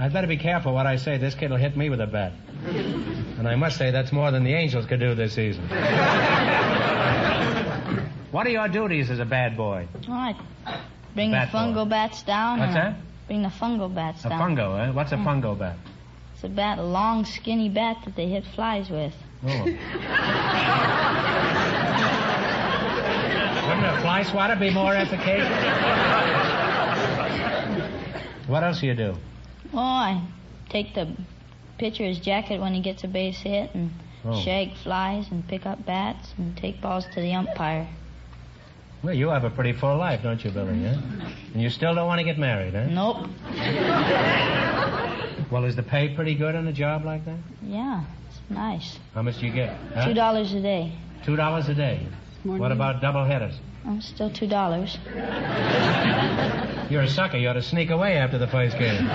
I'd 0.00 0.12
better 0.12 0.26
be 0.26 0.36
careful 0.38 0.72
what 0.72 0.86
I 0.86 0.96
say. 0.96 1.18
This 1.18 1.34
kid 1.34 1.50
will 1.50 1.58
hit 1.58 1.76
me 1.76 1.90
with 1.90 2.00
a 2.00 2.06
bat. 2.06 2.32
And 2.64 3.46
I 3.46 3.54
must 3.54 3.76
say, 3.76 3.90
that's 3.90 4.12
more 4.12 4.30
than 4.30 4.44
the 4.44 4.54
Angels 4.54 4.86
could 4.86 5.00
do 5.00 5.14
this 5.14 5.34
season. 5.34 5.62
what 8.30 8.46
are 8.46 8.50
your 8.50 8.68
duties 8.68 9.10
as 9.10 9.18
a 9.18 9.24
bad 9.26 9.56
boy? 9.56 9.86
All 10.08 10.14
right. 10.14 10.36
Bring 11.14 11.32
Bat 11.32 11.50
the 11.52 11.58
fungo 11.58 11.84
boy. 11.84 11.90
bats 11.90 12.22
down. 12.22 12.60
What's 12.60 12.74
that? 12.74 12.96
Bring 13.26 13.42
the 13.42 13.48
fungo 13.48 13.92
bats 13.94 14.24
A 14.24 14.28
down. 14.30 14.56
fungo, 14.56 14.88
eh? 14.88 14.90
What's 14.92 15.12
a 15.12 15.16
fungo 15.16 15.58
bat? 15.58 15.76
It's 16.34 16.44
a 16.44 16.48
bat, 16.48 16.78
a 16.78 16.82
long, 16.82 17.24
skinny 17.26 17.68
bat 17.68 17.98
that 18.04 18.16
they 18.16 18.26
hit 18.28 18.44
flies 18.54 18.88
with. 18.88 19.12
Oh. 19.46 19.64
Wouldn't 23.66 23.86
a 23.86 24.00
fly 24.00 24.22
swatter 24.22 24.56
be 24.56 24.70
more 24.70 24.94
efficacious? 24.94 25.48
what 28.48 28.62
else 28.62 28.80
do 28.80 28.86
you 28.86 28.94
do? 28.94 29.14
Oh, 29.72 29.78
I 29.78 30.22
take 30.68 30.94
the 30.94 31.08
pitcher's 31.78 32.18
jacket 32.18 32.60
when 32.60 32.74
he 32.74 32.80
gets 32.80 33.04
a 33.04 33.08
base 33.08 33.38
hit 33.38 33.70
and 33.74 33.90
Oh. 34.24 34.38
shag 34.40 34.74
flies 34.74 35.30
and 35.30 35.46
pick 35.48 35.64
up 35.64 35.84
bats 35.86 36.34
and 36.36 36.54
take 36.56 36.80
balls 36.82 37.06
to 37.14 37.20
the 37.20 37.32
umpire. 37.32 37.86
Well, 39.02 39.14
you 39.14 39.30
have 39.30 39.44
a 39.44 39.50
pretty 39.50 39.72
full 39.72 39.96
life, 39.96 40.22
don't 40.22 40.44
you, 40.44 40.50
Billy? 40.50 40.84
Eh? 40.84 40.94
And 41.54 41.62
you 41.62 41.70
still 41.70 41.94
don't 41.94 42.06
want 42.06 42.18
to 42.18 42.24
get 42.24 42.38
married, 42.38 42.74
eh? 42.74 42.86
Nope. 42.86 43.26
Well, 45.50 45.64
is 45.64 45.74
the 45.74 45.82
pay 45.82 46.10
pretty 46.14 46.36
good 46.36 46.54
on 46.54 46.68
a 46.68 46.72
job 46.72 47.04
like 47.04 47.24
that? 47.24 47.36
Yeah, 47.60 48.04
it's 48.28 48.38
nice. 48.50 49.00
How 49.14 49.22
much 49.22 49.40
do 49.40 49.46
you 49.46 49.52
get? 49.52 49.76
Huh? 49.94 50.06
Two 50.06 50.14
dollars 50.14 50.52
a 50.54 50.60
day. 50.60 50.92
Two 51.24 51.34
dollars 51.34 51.68
a 51.68 51.74
day. 51.74 52.06
More 52.44 52.56
What 52.56 52.70
about 52.70 53.00
double 53.00 53.24
headers? 53.24 53.54
Oh, 53.86 53.98
still 54.00 54.30
two 54.30 54.46
dollars. 54.46 54.98
You're 56.90 57.02
a 57.02 57.08
sucker. 57.08 57.36
You 57.36 57.48
ought 57.48 57.54
to 57.54 57.62
sneak 57.62 57.90
away 57.90 58.16
after 58.16 58.38
the 58.38 58.48
first 58.48 58.78
game. 58.78 59.06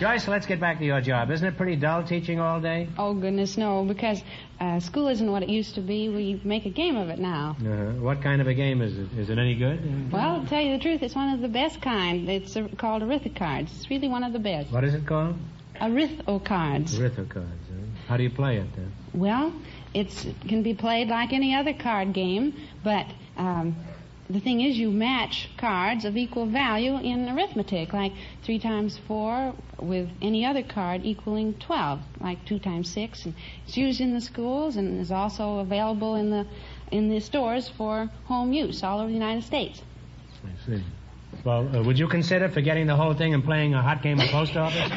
Joyce, 0.00 0.26
let's 0.26 0.44
get 0.44 0.60
back 0.60 0.78
to 0.80 0.84
your 0.84 1.00
job. 1.00 1.30
Isn't 1.30 1.46
it 1.46 1.56
pretty 1.56 1.76
dull 1.76 2.02
teaching 2.02 2.40
all 2.40 2.60
day? 2.60 2.88
Oh, 2.98 3.14
goodness, 3.14 3.56
no, 3.56 3.84
because 3.84 4.20
uh, 4.60 4.80
school 4.80 5.06
isn't 5.08 5.30
what 5.30 5.42
it 5.44 5.48
used 5.48 5.76
to 5.76 5.80
be. 5.80 6.08
We 6.08 6.40
make 6.42 6.66
a 6.66 6.70
game 6.70 6.96
of 6.96 7.10
it 7.10 7.18
now. 7.20 7.56
Uh-huh. 7.60 7.92
What 8.00 8.20
kind 8.20 8.40
of 8.40 8.48
a 8.48 8.54
game 8.54 8.82
is 8.82 8.98
it? 8.98 9.12
Is 9.16 9.30
it 9.30 9.38
any 9.38 9.54
good? 9.54 10.12
Well, 10.12 10.42
to 10.42 10.48
tell 10.48 10.60
you 10.60 10.76
the 10.76 10.82
truth, 10.82 11.02
it's 11.02 11.14
one 11.14 11.32
of 11.32 11.40
the 11.40 11.48
best 11.48 11.80
kind. 11.80 12.28
It's 12.28 12.56
uh, 12.56 12.66
called 12.76 13.02
arithmocards. 13.02 13.74
It's 13.76 13.88
really 13.88 14.08
one 14.08 14.24
of 14.24 14.32
the 14.32 14.40
best. 14.40 14.72
What 14.72 14.82
is 14.82 14.94
it 14.94 15.06
called? 15.06 15.36
Arithmocards. 15.80 16.98
Arithmocards. 16.98 17.44
Eh? 17.70 17.84
How 18.08 18.16
do 18.16 18.24
you 18.24 18.30
play 18.30 18.58
it 18.58 18.66
then? 18.74 18.92
Well, 19.14 19.52
it's, 19.94 20.24
it 20.24 20.40
can 20.48 20.62
be 20.62 20.74
played 20.74 21.08
like 21.08 21.32
any 21.32 21.54
other 21.54 21.72
card 21.72 22.12
game, 22.12 22.54
but 22.82 23.06
um, 23.36 23.76
the 24.28 24.40
thing 24.40 24.60
is, 24.60 24.76
you 24.78 24.90
match 24.90 25.50
cards 25.58 26.04
of 26.04 26.16
equal 26.16 26.46
value 26.46 26.96
in 26.96 27.28
arithmetic, 27.28 27.92
like 27.92 28.12
3 28.42 28.58
times 28.58 28.98
4 29.06 29.54
with 29.80 30.08
any 30.22 30.46
other 30.46 30.62
card 30.62 31.02
equaling 31.04 31.54
12, 31.54 32.00
like 32.20 32.44
2 32.46 32.58
times 32.58 32.90
6. 32.90 33.26
And 33.26 33.34
it's 33.66 33.76
used 33.76 34.00
in 34.00 34.14
the 34.14 34.20
schools 34.20 34.76
and 34.76 34.98
is 35.00 35.10
also 35.10 35.58
available 35.58 36.14
in 36.14 36.30
the, 36.30 36.46
in 36.90 37.10
the 37.10 37.20
stores 37.20 37.68
for 37.68 38.10
home 38.24 38.52
use 38.52 38.82
all 38.82 39.00
over 39.00 39.08
the 39.08 39.14
United 39.14 39.44
States. 39.44 39.82
I 40.44 40.66
see. 40.66 40.82
Well, 41.44 41.76
uh, 41.76 41.82
would 41.82 41.98
you 41.98 42.08
consider 42.08 42.48
forgetting 42.48 42.86
the 42.86 42.96
whole 42.96 43.12
thing 43.12 43.34
and 43.34 43.44
playing 43.44 43.74
a 43.74 43.82
hot 43.82 44.02
game 44.02 44.20
of 44.20 44.28
post 44.28 44.56
office? 44.56 44.90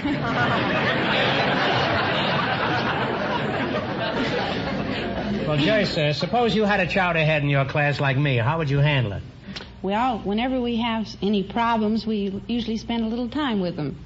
well, 5.48 5.58
Joyce, 5.58 5.98
uh, 5.98 6.12
suppose 6.12 6.54
you 6.54 6.66
had 6.66 6.82
a 6.82 6.88
chowder 6.88 7.24
head 7.24 7.42
in 7.42 7.50
your 7.50 7.64
class 7.66 8.02
like 8.02 8.18
me. 8.18 8.36
How 8.36 8.58
would 8.58 8.70
you 8.70 8.80
handle 8.80 9.14
it? 9.14 9.24
Well, 9.82 10.20
whenever 10.20 10.60
we 10.60 10.76
have 10.78 11.08
any 11.22 11.44
problems, 11.44 12.06
we 12.06 12.42
usually 12.48 12.76
spend 12.76 13.06
a 13.06 13.08
little 13.08 13.30
time 13.30 13.62
with 13.62 13.78
them. 13.78 13.98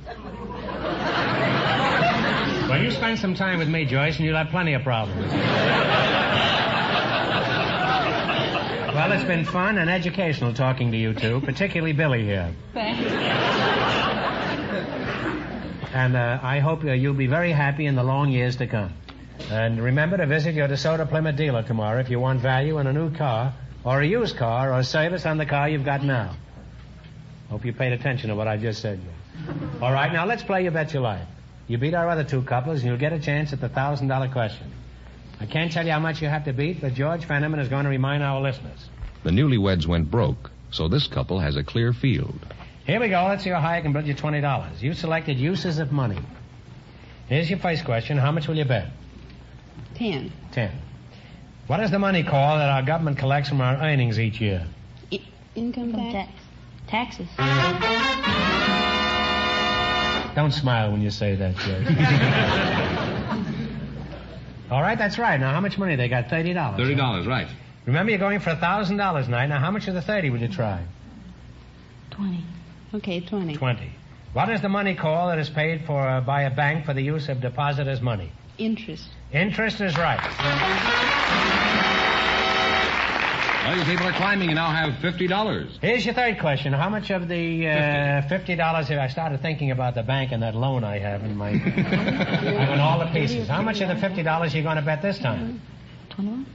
Well, 2.70 2.82
you 2.82 2.92
spend 2.92 3.18
some 3.20 3.34
time 3.34 3.58
with 3.58 3.68
me, 3.68 3.86
Joyce, 3.86 4.18
and 4.18 4.26
you'll 4.26 4.38
have 4.38 4.50
plenty 4.50 4.74
of 4.74 4.84
problems. 4.84 5.32
well, 8.94 9.12
it's 9.12 9.24
been 9.24 9.44
fun 9.44 9.80
and 9.80 9.90
educational 9.90 10.54
talking 10.54 10.92
to 10.92 10.98
you 10.98 11.14
two, 11.14 11.42
particularly 11.42 11.94
Billy 11.94 12.24
here. 12.24 12.54
And 15.94 16.16
uh, 16.16 16.40
I 16.42 16.60
hope 16.60 16.84
uh, 16.86 16.92
you'll 16.94 17.14
be 17.14 17.28
very 17.28 17.52
happy 17.52 17.88
in 17.88 17.96
the 17.96 18.04
long 18.04 18.30
years 18.30 18.56
to 18.58 18.68
come. 18.68 18.94
And 19.50 19.82
remember 19.82 20.18
to 20.18 20.26
visit 20.26 20.56
your 20.56 20.68
DeSoto 20.68 21.08
Plymouth 21.10 21.36
dealer 21.36 21.64
tomorrow 21.64 22.00
if 22.00 22.10
you 22.10 22.20
want 22.20 22.42
value 22.42 22.78
in 22.80 22.88
a 22.88 22.94
new 22.94 23.14
car, 23.16 23.54
or 23.84 24.02
a 24.02 24.06
used 24.06 24.38
car, 24.38 24.74
or 24.74 24.84
service 24.84 25.26
on 25.26 25.38
the 25.38 25.46
car 25.46 25.68
you've 25.70 25.86
got 25.86 26.04
now. 26.04 26.36
Hope 27.50 27.66
you 27.66 27.74
paid 27.74 27.92
attention 27.92 28.30
to 28.30 28.36
what 28.36 28.48
I 28.48 28.58
just 28.58 28.82
said. 28.82 29.00
All 29.82 29.92
right, 29.92 30.12
now 30.14 30.26
let's 30.26 30.44
play 30.44 30.64
You 30.64 30.72
Bet 30.72 30.94
Your 30.94 31.02
Life. 31.04 31.28
You 31.68 31.78
beat 31.78 31.94
our 31.94 32.10
other 32.10 32.24
two 32.24 32.44
couples, 32.44 32.80
and 32.80 32.90
you'll 32.90 32.98
get 32.98 33.14
a 33.14 33.20
chance 33.20 33.54
at 33.54 33.60
the 33.60 33.70
thousand 33.70 34.08
dollar 34.08 34.30
question. 34.30 34.72
I 35.40 35.46
can't 35.46 35.72
tell 35.72 35.86
you 35.86 35.92
how 35.92 36.00
much 36.00 36.22
you 36.22 36.28
have 36.28 36.46
to 36.46 36.54
beat, 36.54 36.82
but 36.82 36.94
George 36.94 37.28
Fenneman 37.28 37.60
is 37.60 37.68
going 37.68 37.86
to 37.86 37.90
remind 37.90 38.24
our 38.24 38.40
listeners. 38.42 38.90
The 39.24 39.32
newlyweds 39.32 39.88
went 39.88 40.12
broke, 40.12 40.52
so 40.70 40.88
this 40.88 41.08
couple 41.08 41.40
has 41.40 41.56
a 41.58 41.64
clear 41.64 41.94
field. 41.94 42.40
Here 42.86 43.00
we 43.00 43.10
go. 43.10 43.26
Let's 43.28 43.44
see 43.44 43.50
how 43.50 43.60
high 43.60 43.78
I 43.78 43.82
can 43.82 43.94
build 43.94 44.06
you 44.06 44.14
twenty 44.14 44.42
dollars. 44.42 44.82
You 44.82 44.94
selected 44.94 45.38
uses 45.38 45.80
of 45.80 45.92
money. 45.92 46.20
Here's 47.28 47.50
your 47.50 47.60
first 47.60 47.86
question. 47.86 48.18
How 48.18 48.32
much 48.32 48.48
will 48.48 48.58
you 48.58 48.66
bet? 48.66 48.92
Ten. 49.96 50.32
Ten. 50.52 50.72
What 51.68 51.80
is 51.80 51.92
the 51.92 52.00
money 52.00 52.24
called 52.24 52.60
that 52.60 52.70
our 52.70 52.82
government 52.84 53.18
collects 53.18 53.50
from 53.50 53.62
our 53.62 53.76
earnings 53.78 54.20
each 54.20 54.42
year? 54.42 54.68
Income 55.56 55.94
tax. 55.94 56.32
Taxes. 56.88 57.28
Don't 60.36 60.52
smile 60.52 60.92
when 60.92 61.02
you 61.02 61.10
say 61.10 61.36
that, 61.36 61.56
Joe. 61.58 61.84
All 64.76 64.82
right, 64.82 64.98
that's 64.98 65.18
right. 65.18 65.38
Now, 65.38 65.52
how 65.52 65.60
much 65.60 65.78
money 65.78 65.98
they 65.98 66.08
got? 66.08 66.30
Thirty 66.30 66.54
dollars. 66.54 66.78
Thirty 66.78 66.96
dollars, 66.96 67.28
right? 67.28 67.50
Remember, 67.86 68.12
you're 68.12 68.20
going 68.20 68.40
for 68.40 68.52
a 68.52 68.56
thousand 68.56 68.96
dollars 68.96 69.26
tonight. 69.26 69.48
Now, 69.48 69.60
how 69.60 69.72
much 69.72 69.90
of 69.90 69.94
the 69.94 70.02
thirty 70.02 70.30
would 70.30 70.40
you 70.40 70.48
try? 70.48 70.86
Twenty. 72.12 72.46
Okay, 72.94 73.20
twenty. 73.20 73.58
Twenty. 73.58 73.92
What 74.32 74.50
is 74.50 74.62
the 74.62 74.70
money 74.70 74.96
call 74.96 75.28
that 75.28 75.40
is 75.40 75.50
paid 75.50 75.84
for 75.86 76.00
uh, 76.08 76.22
by 76.22 76.44
a 76.44 76.50
bank 76.56 76.86
for 76.86 76.94
the 76.94 77.02
use 77.02 77.28
of 77.28 77.42
depositors' 77.42 78.00
money? 78.00 78.32
Interest. 78.58 79.10
Interest 79.34 79.80
is 79.80 79.98
right. 79.98 80.20
Well, 83.64 83.78
you 83.78 83.86
people 83.86 84.08
are 84.08 84.14
climbing. 84.14 84.50
You 84.50 84.56
now 84.56 84.72
have 84.72 85.00
fifty 85.00 85.28
dollars. 85.28 85.78
Here's 85.82 86.04
your 86.04 86.14
third 86.14 86.40
question. 86.40 86.74
How 86.74 86.90
much 86.90 87.12
of 87.12 87.30
the 87.30 87.68
uh, 87.68 88.28
fifty 88.28 88.56
dollars? 88.56 88.90
have 88.90 89.00
I 89.00 89.08
started 89.08 89.42
thinking 89.42 89.72
about 89.72 89.96
the 89.96 90.04
bank 90.04 90.32
and 90.34 90.44
that 90.44 90.56
loan 90.56 90.84
I 90.84 91.00
have 91.00 91.24
in 91.24 91.38
my, 91.38 91.50
I 91.52 91.54
have 91.54 92.70
in 92.74 92.80
all 92.80 93.00
the 93.00 93.06
pieces. 93.06 93.48
How 93.48 93.62
much 93.62 93.80
of 93.80 93.88
the 93.88 93.96
fifty 93.96 94.24
dollars 94.24 94.54
are 94.54 94.58
you 94.58 94.64
going 94.64 94.76
to 94.76 94.82
bet 94.82 95.02
this 95.02 95.18
time? 95.20 95.62
Twenty-one. 96.10 96.46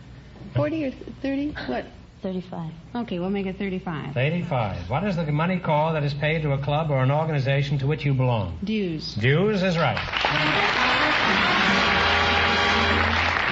Forty 0.54 0.84
or 0.84 0.90
thirty? 1.22 1.52
What? 1.66 1.86
Thirty-five. 2.22 2.72
Okay, 2.94 3.18
we'll 3.20 3.30
make 3.30 3.46
it 3.46 3.56
thirty-five. 3.56 4.12
35. 4.12 4.90
What 4.90 5.04
is 5.04 5.16
the 5.16 5.24
money 5.32 5.60
call 5.60 5.94
that 5.94 6.02
is 6.02 6.12
paid 6.12 6.42
to 6.42 6.52
a 6.52 6.58
club 6.58 6.90
or 6.90 7.02
an 7.02 7.10
organization 7.10 7.78
to 7.78 7.86
which 7.86 8.04
you 8.04 8.12
belong? 8.12 8.58
Dues. 8.64 9.14
Dues 9.14 9.62
is 9.62 9.78
right. 9.78 9.96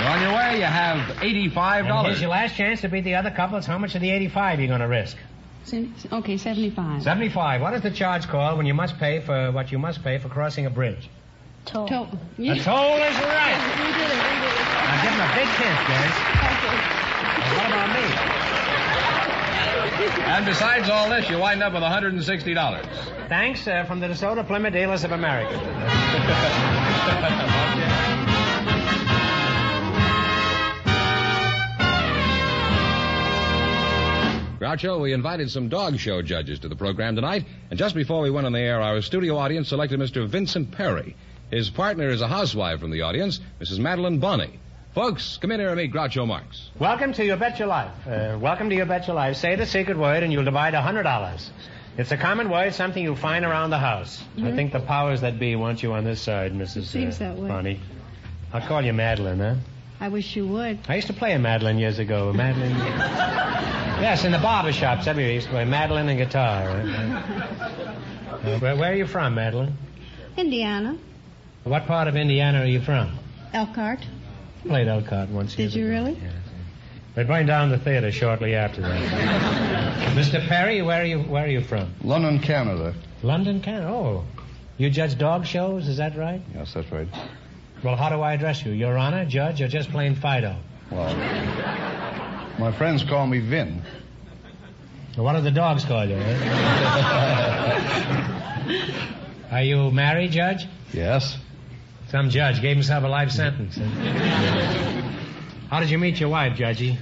You're 0.05 0.13
on 0.13 0.21
your 0.21 0.35
way. 0.35 0.59
You 0.59 0.65
have 0.65 1.23
eighty-five 1.23 1.87
And 1.87 1.89
dollars. 1.89 2.09
here's 2.11 2.21
your 2.21 2.31
last 2.31 2.57
chance 2.57 2.83
to 2.83 2.89
beat 2.91 3.05
the 3.05 3.15
other 3.15 3.31
couples. 3.31 3.65
How 3.65 3.79
much 3.79 3.95
of 3.95 4.03
the 4.03 4.11
eighty-five 4.11 4.59
are 4.59 4.63
you 4.63 4.69
going 4.69 4.81
to 4.81 4.87
risk? 4.89 5.17
Se- 5.65 5.89
Okay, 6.13 6.37
seventy-five. 6.37 7.03
Seventy-five. 7.03 7.63
What 7.63 7.73
is 7.73 7.81
the 7.81 7.91
charge 7.91 8.29
called 8.29 8.59
when 8.59 8.67
you 8.67 8.75
must 8.75 8.99
pay 8.99 9.21
for 9.21 9.51
what 9.51 9.73
you 9.73 9.79
must 9.79 10.05
pay 10.05 10.19
for 10.19 10.29
crossing 10.29 10.67
a 10.67 10.71
bridge? 10.71 11.09
Toll. 11.65 11.89
Toll. 11.89 12.03
A 12.39 12.59
toll 12.61 12.97
is 13.01 13.17
right. 13.17 13.57
We 13.81 13.87
did 13.97 14.11
it. 14.11 14.21
We 14.21 14.37
did 14.45 14.53
it. 14.53 14.69
Now 14.85 15.03
give 15.03 15.13
him 15.15 15.21
a 15.25 15.33
big 15.33 15.49
hint, 15.57 15.81
guys. 15.89 16.15
Now, 17.41 17.57
what 17.57 17.67
about 17.69 17.89
me? 17.97 18.05
And 20.35 20.45
besides 20.45 20.91
all 20.91 21.09
this, 21.09 21.31
you 21.31 21.39
wind 21.39 21.63
up 21.63 21.73
with 21.73 21.81
one 21.83 21.91
hundred 21.91 22.13
and 22.13 22.23
sixty 22.23 22.53
dollars. 22.53 22.85
Thanks 23.31 23.67
uh, 23.67 23.85
from 23.85 24.01
the 24.01 24.09
DeSoto 24.09 24.47
Plymouth 24.47 24.75
Dealers 24.75 25.03
of 25.05 25.13
America. 25.13 25.59
Groucho, 34.75 35.01
we 35.01 35.13
invited 35.13 35.49
some 35.53 35.69
dog 35.69 35.99
show 35.99 36.21
judges 36.21 36.59
to 36.59 36.69
the 36.69 36.75
program 36.75 37.15
tonight, 37.15 37.47
and 37.71 37.79
just 37.79 37.95
before 37.95 38.21
we 38.23 38.31
went 38.31 38.45
on 38.45 38.53
the 38.53 38.59
air, 38.59 38.81
our 38.81 39.01
studio 39.03 39.37
audience 39.37 39.69
selected 39.69 40.01
Mr. 40.01 40.27
Vincent 40.27 40.73
Perry. 40.73 41.15
His 41.49 41.71
partner 41.71 42.09
is 42.09 42.21
a 42.21 42.27
housewife 42.27 42.81
from 42.81 42.91
the 42.91 43.03
audience, 43.03 43.39
Mrs. 43.61 43.79
Madeline 43.79 44.19
Bonney. 44.19 44.59
Folks, 44.93 45.37
come 45.37 45.53
in 45.53 45.61
here 45.61 45.69
and 45.69 45.77
meet 45.77 45.93
Groucho 45.93 46.27
Marx. 46.27 46.71
Welcome 46.81 47.13
to 47.13 47.25
Your 47.25 47.37
Bet 47.37 47.61
Your 47.61 47.69
Life. 47.69 47.93
Uh, 48.05 48.37
welcome 48.41 48.69
to 48.69 48.75
Your 48.75 48.87
Bet 48.87 49.07
Your 49.07 49.15
Life. 49.15 49.37
Say 49.37 49.55
the 49.55 49.65
secret 49.65 49.97
word 49.97 50.25
and 50.25 50.33
you'll 50.33 50.45
divide 50.45 50.75
a 50.75 50.83
$100. 50.83 51.51
It's 51.97 52.11
a 52.11 52.17
common 52.17 52.51
word, 52.51 52.75
something 52.75 53.01
you 53.01 53.15
find 53.15 53.45
around 53.45 53.71
the 53.71 53.79
house. 53.79 54.25
I 54.43 54.51
think 54.51 54.73
the 54.73 54.81
powers 54.81 55.21
that 55.21 55.39
be 55.39 55.55
want 55.55 55.85
you 55.85 55.93
on 55.93 56.03
this 56.03 56.21
side, 56.21 56.53
Mrs. 56.53 56.87
seems 56.87 57.17
uh, 57.17 57.19
that 57.21 57.39
way. 57.39 57.47
Bonnie. 57.47 57.81
I'll 58.53 58.67
call 58.67 58.83
you 58.83 58.93
Madeline, 58.93 59.39
huh? 59.39 59.55
I 60.01 60.09
wish 60.09 60.35
you 60.35 60.49
would. 60.49 60.81
I 60.89 60.97
used 60.97 61.07
to 61.07 61.13
play 61.13 61.33
a 61.33 61.39
Madeline 61.39 61.79
years 61.79 62.01
ago. 62.01 62.33
Madeline. 62.33 63.53
yes, 64.01 64.25
in 64.25 64.33
the 64.33 64.39
barber 64.39 64.73
shops 64.73 65.07
everywhere. 65.07 65.31
I 65.33 65.35
used 65.35 65.47
to 65.47 65.53
play 65.53 65.65
Madeline 65.65 66.09
and 66.09 66.19
guitar. 66.19 66.83
Uh, 68.45 68.59
where, 68.59 68.77
where 68.77 68.93
are 68.93 68.95
you 68.95 69.07
from, 69.07 69.35
Madeline? 69.37 69.75
Indiana. 70.37 70.99
What 71.63 71.87
part 71.87 72.09
of 72.09 72.17
Indiana 72.17 72.61
are 72.61 72.67
you 72.67 72.83
from? 72.83 73.19
Elkhart. 73.55 74.01
Played 74.67 74.87
Elkhart 74.87 75.31
once. 75.31 75.55
Did 75.55 75.75
you 75.75 75.87
ago. 75.87 75.95
really? 75.95 76.21
They 77.15 77.25
burned 77.25 77.47
down 77.47 77.71
the 77.71 77.79
theater 77.79 78.13
shortly 78.13 78.55
after 78.55 78.83
that. 78.83 80.13
Mr. 80.15 80.47
Perry, 80.47 80.83
where 80.83 81.01
are 81.01 81.07
you? 81.07 81.21
Where 81.21 81.45
are 81.45 81.49
you 81.49 81.63
from? 81.63 81.95
London, 82.03 82.39
Canada. 82.41 82.95
London, 83.23 83.63
Canada. 83.63 83.89
Oh, 83.89 84.25
you 84.77 84.91
judge 84.91 85.17
dog 85.17 85.47
shows, 85.47 85.89
is 85.89 85.97
that 85.97 86.15
right? 86.15 86.43
Yes, 86.55 86.75
that's 86.75 86.93
right. 86.93 87.09
Well, 87.83 87.97
how 87.97 88.11
do 88.11 88.21
I 88.21 88.35
address 88.35 88.63
you? 88.65 88.73
Your 88.73 88.99
Honor, 88.99 89.25
Judge, 89.25 89.63
or 89.63 89.69
just 89.69 89.91
plain 89.91 90.17
Fido? 90.17 90.57
Well, 90.91 91.15
my 92.59 92.73
friends 92.73 93.03
call 93.05 93.27
me 93.27 93.39
Vin. 93.41 93.83
What 95.17 95.35
do 95.35 95.41
the 95.43 95.51
dogs 95.51 95.85
call 95.85 96.05
you? 96.09 96.17
eh? 96.17 96.51
Are 99.53 99.63
you 99.63 99.91
married, 99.93 100.33
Judge? 100.33 100.67
Yes. 100.93 101.39
Some 102.09 102.31
judge 102.31 102.61
gave 102.61 102.77
himself 102.77 103.05
a 103.05 103.09
life 103.09 103.31
sentence. 103.31 103.77
How 105.71 105.81
did 105.81 105.91
you 105.91 105.99
meet 105.99 106.19
your 106.21 106.29
wife, 106.29 106.57
Judgy? 106.59 106.99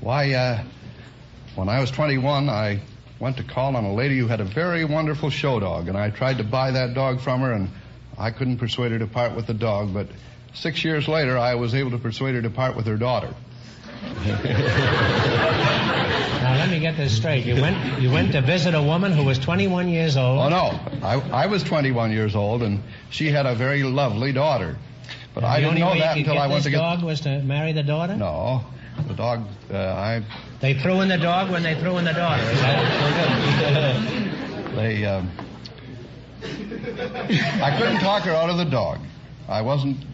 Why, 0.00 0.32
uh, 0.32 0.62
when 1.56 1.68
I 1.68 1.80
was 1.80 1.90
21, 1.90 2.48
I 2.48 2.80
went 3.18 3.36
to 3.38 3.42
call 3.44 3.74
on 3.76 3.84
a 3.84 3.94
lady 3.94 4.18
who 4.18 4.26
had 4.28 4.40
a 4.40 4.44
very 4.44 4.84
wonderful 4.84 5.30
show 5.30 5.58
dog, 5.58 5.88
and 5.88 5.96
I 5.96 6.10
tried 6.10 6.38
to 6.38 6.44
buy 6.44 6.70
that 6.72 6.94
dog 6.94 7.20
from 7.20 7.40
her, 7.40 7.52
and 7.52 7.70
I 8.18 8.30
couldn't 8.30 8.58
persuade 8.58 8.92
her 8.92 8.98
to 9.00 9.06
part 9.06 9.34
with 9.34 9.46
the 9.46 9.54
dog, 9.54 9.92
but 9.92 10.08
six 10.54 10.84
years 10.84 11.08
later, 11.08 11.36
I 11.38 11.54
was 11.56 11.74
able 11.74 11.90
to 11.92 11.98
persuade 11.98 12.34
her 12.34 12.42
to 12.42 12.50
part 12.50 12.76
with 12.76 12.86
her 12.86 12.96
daughter. 12.96 13.34
Now 16.46 16.54
let 16.58 16.70
me 16.70 16.78
get 16.78 16.96
this 16.96 17.16
straight. 17.16 17.44
You 17.44 17.60
went 17.60 18.00
you 18.00 18.10
went 18.10 18.32
to 18.32 18.40
visit 18.40 18.74
a 18.74 18.82
woman 18.82 19.10
who 19.10 19.24
was 19.24 19.38
21 19.38 19.88
years 19.88 20.16
old. 20.16 20.38
Oh, 20.38 20.48
no. 20.48 20.78
I, 21.02 21.44
I 21.44 21.46
was 21.46 21.64
21 21.64 22.12
years 22.12 22.36
old, 22.36 22.62
and 22.62 22.82
she 23.10 23.30
had 23.30 23.46
a 23.46 23.54
very 23.54 23.82
lovely 23.82 24.32
daughter. 24.32 24.76
But 25.34 25.44
I 25.44 25.60
the 25.60 25.66
didn't 25.66 25.80
know 25.80 25.98
that 25.98 26.16
until 26.16 26.38
I 26.38 26.46
went 26.46 26.62
to 26.64 26.70
get. 26.70 26.76
The 26.76 26.82
dog 26.82 27.02
was 27.02 27.20
to 27.22 27.42
marry 27.42 27.72
the 27.72 27.82
daughter. 27.82 28.16
No. 28.16 28.64
The 29.08 29.14
dog, 29.14 29.46
uh, 29.72 29.76
I. 29.76 30.22
They 30.60 30.74
threw 30.74 31.00
in 31.00 31.08
the 31.08 31.18
dog 31.18 31.50
when 31.50 31.62
they 31.62 31.78
threw 31.78 31.98
in 31.98 32.04
the 32.04 32.12
daughter. 32.12 32.42
Is 32.42 32.60
that 32.60 34.26
They, 34.76 35.04
um, 35.04 35.30
I 36.42 37.76
couldn't 37.78 38.00
talk 38.00 38.22
her 38.22 38.32
out 38.32 38.50
of 38.50 38.58
the 38.58 38.64
dog. 38.64 38.98
I 39.48 39.62
wasn't, 39.62 40.04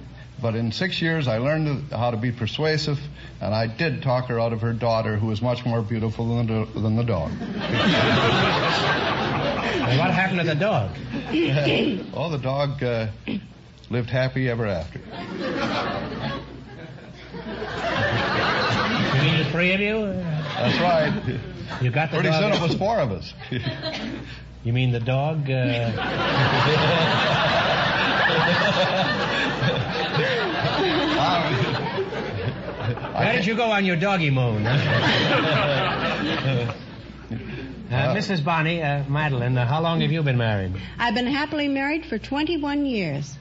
but 0.43 0.57
in 0.57 0.73
six 0.73 1.01
years 1.01 1.29
I 1.29 1.39
learned 1.39 1.93
how 1.93 2.11
to 2.11 2.17
be 2.17 2.33
persuasive, 2.33 2.99
and 3.41 3.55
I 3.55 3.69
did 3.69 4.03
talk 4.03 4.27
her 4.27 4.41
out 4.41 4.53
of 4.53 4.63
her 4.63 4.73
daughter, 4.73 5.17
who 5.17 5.29
was 5.29 5.41
much 5.41 5.65
more 5.65 5.81
beautiful 5.81 6.37
than 6.37 6.49
the, 6.49 6.67
than 6.81 6.97
the 6.97 7.05
dog. 7.05 7.31
And 7.31 7.41
what 9.99 10.11
happened 10.11 10.41
to 10.41 10.47
the 10.47 10.57
dog? 10.57 10.91
oh, 12.15 12.29
the 12.31 12.39
dog 12.39 12.83
uh, 12.83 13.07
lived 13.89 14.11
happy 14.11 14.51
ever 14.51 14.67
after. 14.67 14.99
You 14.99 15.05
mean 19.23 19.39
the 19.39 19.45
three 19.51 19.73
of 19.73 19.81
you? 19.81 20.07
That's 20.57 20.81
right. 20.81 21.13
You 21.81 21.91
got 21.91 22.11
the 22.11 22.17
Pretty 22.17 22.31
dog. 22.31 22.43
soon 22.43 22.53
it 22.53 22.61
was 22.61 22.75
four 22.75 22.99
of 22.99 23.13
us. 23.13 23.33
You 24.65 24.73
mean 24.73 24.91
the 24.93 25.01
dog? 25.01 25.51
Uh... 25.51 25.91
Where 33.15 33.33
did 33.35 33.47
you 33.47 33.55
go 33.57 33.71
on 33.71 33.85
your 33.85 33.97
doggy 33.97 34.31
moon? 34.31 34.67
uh, 34.67 34.75
Mrs. 37.91 38.43
Bonnie, 38.45 38.83
uh, 38.83 39.05
Madeline, 39.09 39.57
uh, 39.59 39.67
how 39.67 39.81
long 39.83 40.01
have 40.01 40.11
you 40.11 40.23
been 40.23 40.39
married? 40.39 40.73
I've 40.99 41.15
been 41.15 41.27
happily 41.27 41.69
married 41.69 42.07
for 42.07 42.19
21 42.19 42.87
years. 42.87 43.37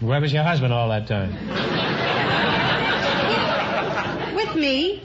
Where 0.00 0.20
was 0.20 0.32
your 0.32 0.42
husband 0.44 0.72
all 0.72 0.88
that 0.90 1.06
time? 1.08 1.32
With 4.36 4.54
me. 4.56 5.02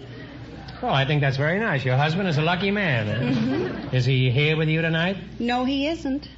Oh, 0.81 0.89
I 0.89 1.05
think 1.05 1.21
that's 1.21 1.37
very 1.37 1.59
nice. 1.59 1.83
Your 1.83 1.97
husband 1.97 2.29
is 2.29 2.37
a 2.37 2.41
lucky 2.43 2.69
man. 2.71 3.09
eh? 3.09 3.33
Mhm. 3.33 3.93
Is 3.93 4.05
he 4.05 4.29
here 4.29 4.55
with 4.55 4.69
you 4.69 4.81
tonight? 4.83 5.17
No, 5.39 5.65
he 5.65 5.87
isn't. 5.87 6.29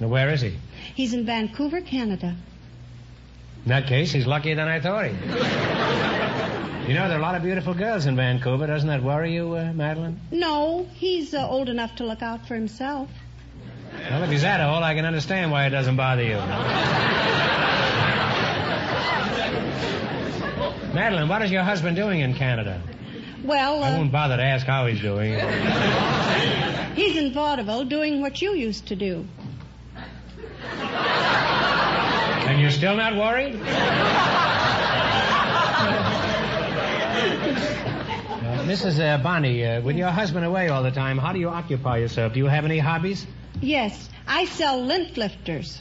Now, 0.00 0.08
Where 0.08 0.30
is 0.30 0.40
he? 0.40 0.54
He's 0.94 1.12
in 1.12 1.26
Vancouver, 1.26 1.82
Canada. 1.82 2.34
In 3.64 3.70
that 3.70 3.86
case, 3.86 4.12
he's 4.12 4.26
luckier 4.26 4.54
than 4.54 4.68
I 4.68 4.78
thought 4.78 5.06
he. 5.06 5.12
You 6.86 6.92
know, 6.92 7.08
there 7.08 7.16
are 7.16 7.18
a 7.18 7.22
lot 7.22 7.34
of 7.34 7.42
beautiful 7.42 7.72
girls 7.72 8.04
in 8.04 8.14
Vancouver. 8.14 8.66
Doesn't 8.66 8.88
that 8.90 9.02
worry 9.02 9.32
you, 9.32 9.54
uh, 9.54 9.72
Madeline? 9.72 10.20
No, 10.30 10.86
he's 10.92 11.32
uh, 11.32 11.48
old 11.48 11.70
enough 11.70 11.96
to 11.96 12.04
look 12.04 12.20
out 12.20 12.46
for 12.46 12.54
himself. 12.54 13.08
Well, 14.10 14.22
if 14.22 14.30
he's 14.30 14.42
that 14.42 14.60
old, 14.60 14.82
I 14.82 14.94
can 14.94 15.06
understand 15.06 15.50
why 15.50 15.64
it 15.66 15.70
doesn't 15.70 15.96
bother 15.96 16.22
you. 16.22 16.36
Madeline, 20.94 21.26
what 21.26 21.40
is 21.40 21.50
your 21.50 21.62
husband 21.62 21.96
doing 21.96 22.20
in 22.20 22.34
Canada? 22.34 22.82
Well, 23.42 23.82
I 23.82 23.92
uh, 23.92 23.96
won't 23.96 24.12
bother 24.12 24.36
to 24.36 24.42
ask 24.42 24.66
how 24.66 24.86
he's 24.86 25.00
doing. 25.00 25.32
he's 26.94 27.16
in 27.16 27.32
vaudeville 27.32 27.84
doing 27.84 28.20
what 28.20 28.42
you 28.42 28.54
used 28.54 28.88
to 28.88 28.96
do. 28.96 29.26
And 32.46 32.60
you're 32.60 32.70
still 32.70 32.96
not 32.96 33.16
worried? 33.16 33.54
Uh, 38.44 38.66
Mrs. 38.66 39.00
Uh, 39.00 39.22
Bonnie, 39.22 39.64
uh, 39.64 39.80
with 39.80 39.96
your 39.96 40.10
husband 40.10 40.44
away 40.44 40.68
all 40.68 40.82
the 40.82 40.90
time, 40.90 41.16
how 41.16 41.32
do 41.32 41.38
you 41.38 41.48
occupy 41.48 41.98
yourself? 41.98 42.34
Do 42.34 42.38
you 42.40 42.46
have 42.46 42.64
any 42.64 42.78
hobbies? 42.78 43.26
Yes, 43.60 44.08
I 44.26 44.44
sell 44.44 44.80
lint 44.82 45.16
lifters. 45.16 45.80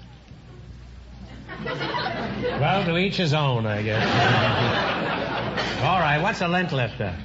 Well, 1.65 2.85
to 2.85 2.97
each 2.97 3.17
his 3.17 3.33
own, 3.33 3.65
I 3.65 3.81
guess. 3.83 4.03
all 5.83 5.99
right, 5.99 6.21
what's 6.21 6.41
a 6.41 6.47
lint 6.47 6.71
lifter? 6.71 7.15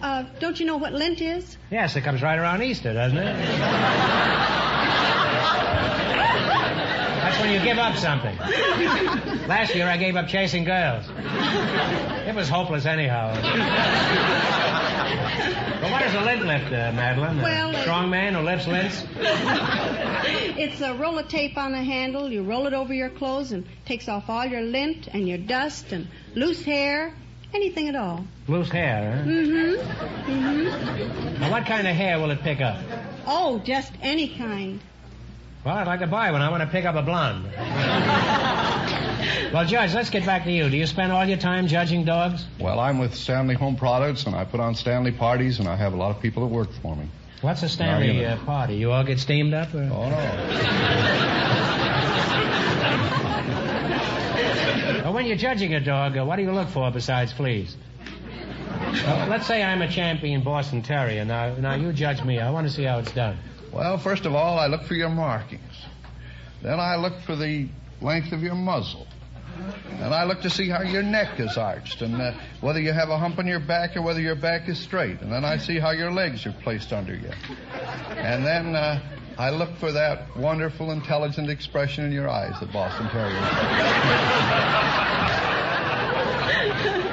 Uh, 0.00 0.24
don't 0.38 0.58
you 0.60 0.66
know 0.66 0.76
what 0.76 0.92
lint 0.92 1.20
is? 1.20 1.56
Yes, 1.70 1.96
it 1.96 2.02
comes 2.02 2.22
right 2.22 2.38
around 2.38 2.62
Easter, 2.62 2.92
doesn't 2.92 3.18
it? 3.18 3.34
That's 7.34 7.46
when 7.46 7.52
you 7.52 7.66
give 7.66 7.78
up 7.78 7.96
something. 7.96 8.36
Last 9.48 9.74
year 9.74 9.88
I 9.88 9.96
gave 9.96 10.14
up 10.14 10.28
chasing 10.28 10.62
girls. 10.62 11.04
It 12.28 12.32
was 12.32 12.48
hopeless 12.48 12.86
anyhow. 12.86 13.34
But 15.80 15.90
what 15.90 16.02
is 16.02 16.14
a 16.14 16.20
lint 16.20 16.46
lifter, 16.46 16.92
Madeline? 16.94 17.42
Well, 17.42 17.74
a 17.74 17.76
uh, 17.76 17.80
strong 17.82 18.08
man 18.08 18.34
who 18.34 18.40
lifts 18.42 18.68
lints? 18.68 19.04
It's 20.56 20.80
a 20.80 20.94
roll 20.94 21.18
of 21.18 21.26
tape 21.26 21.58
on 21.58 21.74
a 21.74 21.82
handle. 21.82 22.30
You 22.30 22.44
roll 22.44 22.68
it 22.68 22.72
over 22.72 22.94
your 22.94 23.10
clothes 23.10 23.50
and 23.50 23.66
takes 23.84 24.08
off 24.08 24.30
all 24.30 24.46
your 24.46 24.62
lint 24.62 25.08
and 25.08 25.26
your 25.28 25.38
dust 25.38 25.90
and 25.90 26.06
loose 26.36 26.62
hair, 26.62 27.12
anything 27.52 27.88
at 27.88 27.96
all. 27.96 28.24
Loose 28.46 28.70
hair, 28.70 29.16
huh? 29.16 29.24
Mm-hmm. 29.24 30.30
Mm-hmm. 30.30 31.40
Now, 31.40 31.50
what 31.50 31.66
kind 31.66 31.88
of 31.88 31.96
hair 31.96 32.20
will 32.20 32.30
it 32.30 32.42
pick 32.42 32.60
up? 32.60 32.78
Oh, 33.26 33.58
just 33.58 33.92
any 34.02 34.28
kind. 34.28 34.80
Well, 35.64 35.76
I'd 35.76 35.86
like 35.86 36.00
to 36.00 36.06
buy 36.06 36.30
one. 36.30 36.42
I 36.42 36.50
want 36.50 36.62
to 36.62 36.68
pick 36.68 36.84
up 36.84 36.94
a 36.94 37.00
blonde. 37.02 37.44
well, 39.54 39.64
Judge, 39.64 39.94
let's 39.94 40.10
get 40.10 40.26
back 40.26 40.44
to 40.44 40.52
you. 40.52 40.68
Do 40.68 40.76
you 40.76 40.86
spend 40.86 41.10
all 41.10 41.24
your 41.24 41.38
time 41.38 41.68
judging 41.68 42.04
dogs? 42.04 42.44
Well, 42.60 42.78
I'm 42.78 42.98
with 42.98 43.14
Stanley 43.14 43.54
Home 43.54 43.76
Products, 43.76 44.26
and 44.26 44.36
I 44.36 44.44
put 44.44 44.60
on 44.60 44.74
Stanley 44.74 45.12
parties, 45.12 45.60
and 45.60 45.68
I 45.68 45.76
have 45.76 45.94
a 45.94 45.96
lot 45.96 46.14
of 46.14 46.20
people 46.20 46.46
that 46.46 46.54
work 46.54 46.68
for 46.82 46.94
me. 46.94 47.08
What's 47.40 47.62
a 47.62 47.68
Stanley 47.70 48.08
Now, 48.08 48.12
you 48.12 48.22
know. 48.22 48.28
uh, 48.34 48.44
party? 48.44 48.74
You 48.76 48.92
all 48.92 49.04
get 49.04 49.18
steamed 49.20 49.54
up? 49.54 49.72
Or? 49.74 49.88
Oh, 49.90 50.08
no. 50.10 51.70
Well, 55.04 55.12
when 55.12 55.26
you're 55.26 55.36
judging 55.36 55.74
a 55.74 55.80
dog, 55.80 56.16
uh, 56.16 56.24
what 56.24 56.36
do 56.36 56.42
you 56.42 56.52
look 56.52 56.68
for 56.68 56.90
besides 56.90 57.30
fleas? 57.30 57.76
Well, 59.06 59.28
let's 59.28 59.46
say 59.46 59.62
I'm 59.62 59.82
a 59.82 59.88
champion 59.88 60.42
Boston 60.42 60.80
Terrier. 60.80 61.26
Now, 61.26 61.54
now 61.56 61.74
you 61.74 61.92
judge 61.92 62.24
me. 62.24 62.40
I 62.40 62.50
want 62.50 62.66
to 62.66 62.72
see 62.72 62.84
how 62.84 63.00
it's 63.00 63.12
done. 63.12 63.36
Well, 63.74 63.98
first 63.98 64.24
of 64.24 64.36
all, 64.36 64.56
I 64.56 64.68
look 64.68 64.84
for 64.84 64.94
your 64.94 65.08
markings. 65.08 65.86
Then 66.62 66.78
I 66.78 66.94
look 66.94 67.20
for 67.22 67.34
the 67.34 67.68
length 68.00 68.30
of 68.30 68.40
your 68.40 68.54
muzzle. 68.54 69.08
And 70.00 70.14
I 70.14 70.22
look 70.24 70.42
to 70.42 70.50
see 70.50 70.68
how 70.68 70.82
your 70.82 71.02
neck 71.02 71.40
is 71.40 71.58
arched 71.58 72.00
and 72.02 72.20
uh, 72.20 72.34
whether 72.60 72.80
you 72.80 72.92
have 72.92 73.08
a 73.08 73.18
hump 73.18 73.38
on 73.38 73.48
your 73.48 73.58
back 73.58 73.96
or 73.96 74.02
whether 74.02 74.20
your 74.20 74.36
back 74.36 74.68
is 74.68 74.78
straight. 74.78 75.20
And 75.20 75.32
then 75.32 75.44
I 75.44 75.58
see 75.58 75.80
how 75.80 75.90
your 75.90 76.12
legs 76.12 76.46
are 76.46 76.52
placed 76.52 76.92
under 76.92 77.14
you. 77.14 77.30
And 78.16 78.46
then 78.46 78.76
uh, 78.76 79.00
I 79.38 79.50
look 79.50 79.76
for 79.76 79.90
that 79.90 80.36
wonderful, 80.36 80.92
intelligent 80.92 81.50
expression 81.50 82.04
in 82.04 82.12
your 82.12 82.28
eyes 82.28 82.54
that 82.60 82.72
Boston 82.72 83.08
Terriers 83.08 83.34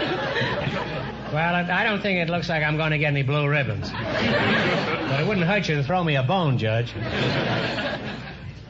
Well, 1.32 1.56
I 1.56 1.84
don't 1.86 2.02
think 2.02 2.20
it 2.20 2.30
looks 2.30 2.50
like 2.50 2.62
I'm 2.62 2.76
going 2.76 2.91
to 2.91 2.98
get 2.98 3.08
any 3.08 3.24
blue 3.24 3.48
ribbons. 3.48 3.89
But 3.89 5.20
it 5.22 5.28
wouldn't 5.28 5.46
hurt 5.46 5.70
you 5.70 5.76
to 5.76 5.84
throw 5.84 6.04
me 6.04 6.15
a 6.17 6.24
bone, 6.24 6.58
Judge. 6.58 6.94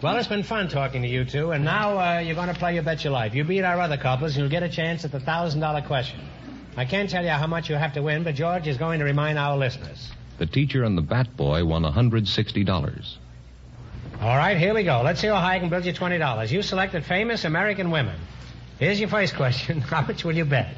Well, 0.02 0.17
it's 0.17 0.28
been 0.28 0.43
fun 0.43 0.67
talking 0.67 1.04
to 1.04 1.08
you 1.08 1.26
two, 1.26 1.52
and 1.52 1.63
now 1.63 1.97
uh, 1.97 2.19
you're 2.19 2.36
going 2.36 2.47
to 2.47 2.56
play 2.56 2.74
You 2.76 2.82
Bet 2.82 3.04
Your 3.04 3.13
Life. 3.13 3.36
You 3.36 3.43
beat 3.43 3.63
our 3.63 3.80
other 3.80 3.97
couples, 3.97 4.32
and 4.32 4.41
you'll 4.41 4.50
get 4.50 4.63
a 4.63 4.69
chance 4.69 5.06
at 5.06 5.12
the 5.12 5.19
$1,000 5.19 5.86
question. 5.86 6.19
I 6.76 6.86
can't 6.86 7.10
tell 7.10 7.24
you 7.24 7.30
how 7.30 7.47
much 7.47 7.69
you 7.69 7.76
have 7.76 7.93
to 7.93 8.02
win, 8.02 8.24
but 8.24 8.36
George 8.36 8.67
is 8.67 8.78
going 8.78 9.00
to 9.00 9.06
remind 9.06 9.38
our 9.38 9.58
listeners. 9.58 10.12
The 10.39 10.45
teacher 10.47 10.84
and 10.84 10.97
the 10.97 11.04
bat 11.04 11.36
boy 11.38 11.65
won 11.65 11.84
$160. 11.84 13.15
All 14.21 14.38
right, 14.38 14.58
here 14.58 14.74
we 14.74 14.84
go. 14.84 15.02
Let's 15.04 15.19
see 15.19 15.28
how 15.28 15.36
high 15.36 15.56
I 15.56 15.60
can 15.60 15.69
build 15.69 15.86
you 15.86 15.93
$20. 15.93 16.52
You 16.52 16.62
selected 16.62 17.06
famous 17.06 17.43
American 17.43 17.91
women. 17.91 18.19
Here's 18.80 19.00
your 19.00 19.10
first 19.10 19.36
question. 19.36 19.82
How 19.82 20.02
much 20.02 20.24
will 20.24 20.36
you 20.36 20.45
bet? 20.45 20.74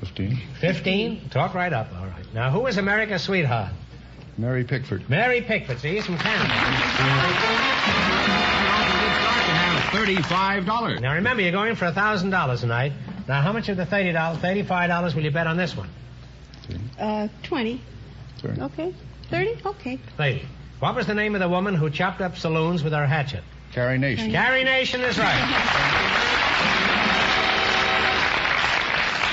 15. 0.00 0.38
15? 0.60 1.28
Talk 1.30 1.54
right 1.54 1.72
up, 1.72 1.88
all 1.94 2.06
right. 2.06 2.34
Now, 2.34 2.50
who 2.50 2.66
is 2.66 2.78
America's 2.78 3.22
sweetheart? 3.22 3.72
Mary 4.38 4.64
Pickford. 4.64 5.08
Mary 5.10 5.42
Pickford, 5.42 5.78
see, 5.80 5.94
he's 5.96 6.06
from 6.06 6.16
Canada. 6.16 6.54
Thirty-five 9.92 10.66
dollars. 10.66 11.00
Now 11.00 11.14
remember, 11.14 11.42
you're 11.42 11.52
going 11.52 11.74
for 11.74 11.86
a 11.86 11.92
thousand 11.92 12.30
dollars 12.30 12.60
tonight. 12.60 12.92
Now, 13.28 13.42
how 13.42 13.52
much 13.52 13.68
of 13.68 13.76
the 13.76 13.84
thirty 13.84 14.12
dollars, 14.12 14.38
thirty-five 14.40 14.88
dollars, 14.88 15.14
will 15.14 15.24
you 15.24 15.30
bet 15.30 15.46
on 15.46 15.56
this 15.56 15.76
one? 15.76 15.88
Uh, 16.98 17.28
20. 17.42 17.80
Thirty. 18.38 18.60
Okay. 18.60 18.94
30? 19.30 19.56
Okay. 19.66 19.98
Thirty. 20.16 20.46
What 20.78 20.94
was 20.94 21.06
the 21.06 21.14
name 21.14 21.34
of 21.34 21.40
the 21.40 21.48
woman 21.48 21.74
who 21.74 21.90
chopped 21.90 22.20
up 22.20 22.38
saloons 22.38 22.84
with 22.84 22.92
her 22.92 23.06
hatchet? 23.06 23.42
Carrie 23.72 23.98
Nation. 23.98 24.30
Carrie 24.30 24.64
Nation 24.64 25.00
is 25.00 25.18
right. 25.18 26.86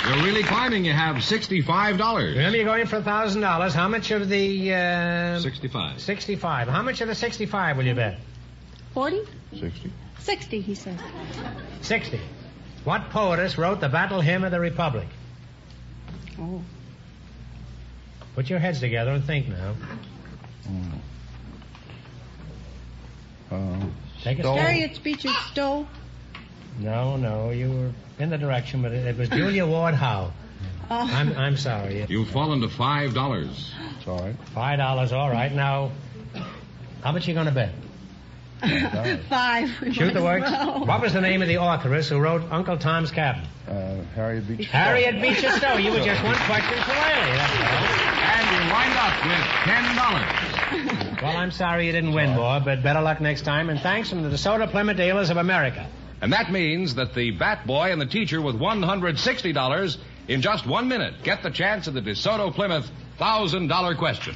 You're 0.07 0.23
really 0.23 0.43
climbing. 0.43 0.85
You 0.85 0.93
have 0.93 1.21
sixty-five 1.23 1.97
dollars. 1.97 2.35
Remember, 2.35 2.55
you're 2.57 2.65
going 2.65 2.85
for 2.87 2.97
a 2.97 3.03
thousand 3.03 3.41
dollars. 3.41 3.73
How 3.73 3.87
much 3.89 4.11
of 4.11 4.29
the 4.29 4.73
uh, 4.73 5.39
Sixty-five. 5.39 5.99
sixty-five? 5.99 6.67
How 6.69 6.81
much 6.81 7.01
of 7.01 7.07
the 7.09 7.15
sixty-five 7.15 7.75
will 7.77 7.85
you 7.85 7.93
bet? 7.95 8.19
40? 8.93 9.21
60. 9.59 9.91
60, 10.19 10.61
he 10.61 10.75
says. 10.75 10.97
Sixty. 11.81 12.19
What 12.83 13.09
poetess 13.09 13.57
wrote 13.57 13.79
the 13.81 13.89
Battle 13.89 14.21
Hymn 14.21 14.43
of 14.43 14.51
the 14.51 14.59
Republic? 14.59 15.07
Oh. 16.39 16.61
Put 18.35 18.49
your 18.49 18.59
heads 18.59 18.79
together 18.79 19.11
and 19.11 19.23
think 19.25 19.47
now. 19.49 19.75
Uh, 23.51 23.85
Take 24.23 24.39
a 24.39 24.41
Stowe. 24.43 24.55
Harriet 24.55 24.99
Beecher 25.03 25.29
Stowe. 25.51 25.87
No, 26.79 27.17
no, 27.17 27.49
you 27.51 27.69
were 27.71 27.91
in 28.19 28.30
the 28.30 28.38
direction, 28.38 28.82
but 28.82 28.91
it, 28.91 29.06
it 29.06 29.17
was 29.17 29.30
Julia 29.30 29.65
Ward 29.65 29.93
Howe. 29.95 30.32
Uh, 30.89 31.08
I'm, 31.12 31.38
I'm 31.38 31.58
sorry. 31.58 32.06
You've 32.08 32.30
fallen 32.30 32.62
to 32.62 32.69
five 32.69 33.13
dollars. 33.13 33.73
It's 33.97 34.08
all 34.08 34.19
right. 34.19 34.36
Five 34.53 34.77
dollars, 34.80 35.12
all 35.12 35.30
right. 35.30 35.51
Now, 35.53 35.91
how 37.03 37.12
much 37.12 37.27
you 37.27 37.34
going 37.34 37.47
to 37.47 37.51
bet? 37.51 37.71
five. 39.30 39.69
Shoot 39.91 40.13
the 40.13 40.23
works. 40.23 40.49
What 40.49 41.01
was 41.01 41.13
the 41.13 41.21
name 41.21 41.41
of 41.43 41.47
the 41.47 41.62
authoress 41.62 42.10
who 42.10 42.17
wrote 42.17 42.41
Uncle 42.51 42.77
Tom's 42.77 43.12
Cabin? 43.12 43.43
Uh, 43.67 44.01
Harriet 44.15 44.47
Beecher. 44.47 44.69
Harriet 44.71 45.21
Beecher 45.21 45.51
Stowe. 45.51 45.77
You 45.77 45.91
were 45.91 45.99
just 45.99 46.23
one 46.23 46.36
question 46.36 46.77
too 46.77 46.91
early. 46.91 47.38
And 47.38 48.45
you 48.56 48.73
wind 48.73 48.93
up 48.97 49.25
with 49.25 49.45
ten 49.63 49.95
dollars. 49.95 51.21
Well, 51.21 51.38
I'm 51.38 51.51
sorry 51.51 51.86
you 51.86 51.91
didn't 51.91 52.13
win 52.13 52.36
more, 52.36 52.60
but 52.60 52.82
better 52.82 53.01
luck 53.01 53.21
next 53.21 53.41
time. 53.43 53.69
And 53.69 53.80
thanks 53.80 54.10
from 54.10 54.23
the 54.23 54.30
DeSoto 54.30 54.69
Plymouth 54.69 54.97
Dealers 54.97 55.30
of 55.30 55.38
America. 55.38 55.88
And 56.21 56.34
that 56.34 56.51
means 56.51 56.95
that 56.95 57.13
the 57.13 57.32
bat 57.32 57.67
boy 57.67 57.91
and 57.91 58.01
the 58.01 58.06
teacher 58.06 58.41
with 58.41 58.56
$160 58.60 59.97
in 60.27 60.41
just 60.41 60.65
one 60.65 60.88
minute 60.88 61.23
get 61.23 61.43
the 61.43 61.51
chance 61.51 61.88
at 61.88 61.93
the 61.93 62.01
DeSoto 62.01 62.53
Plymouth 62.53 62.89
$1,000 63.19 63.97
question. 63.97 64.36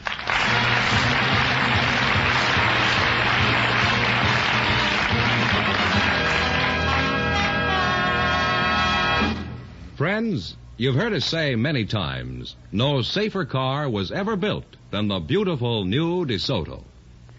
Friends, 9.98 10.56
you've 10.78 10.96
heard 10.96 11.14
us 11.14 11.26
say 11.26 11.56
many 11.56 11.86
times 11.86 12.56
no 12.72 13.04
safer 13.04 13.46
car 13.46 13.88
was 13.88 14.12
ever 14.12 14.36
built 14.36 14.66
than 14.90 15.08
the 15.08 15.20
beautiful 15.20 15.86
new 15.86 16.26
DeSoto. 16.26 16.84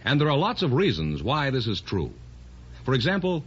And 0.05 0.20
there 0.20 0.31
are 0.31 0.37
lots 0.37 0.62
of 0.62 0.72
reasons 0.72 1.22
why 1.22 1.50
this 1.50 1.66
is 1.66 1.81
true. 1.81 2.12
For 2.85 2.94
example, 2.94 3.44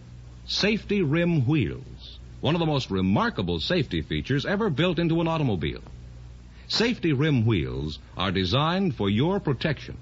safety 0.48 1.02
rim 1.02 1.46
wheels, 1.48 2.20
one 2.42 2.56
of 2.56 2.60
the 2.60 2.66
most 2.66 2.92
remarkable 2.92 3.60
safety 3.60 4.02
features 4.02 4.46
ever 4.46 4.70
built 4.70 5.00
into 5.00 5.22
an 5.22 5.28
automobile. 5.28 5.82
Safety 6.68 7.14
rim 7.14 7.46
wheels 7.46 8.00
are 8.18 8.32
designed 8.32 8.96
for 8.96 9.10
your 9.10 9.40
protection. 9.40 9.98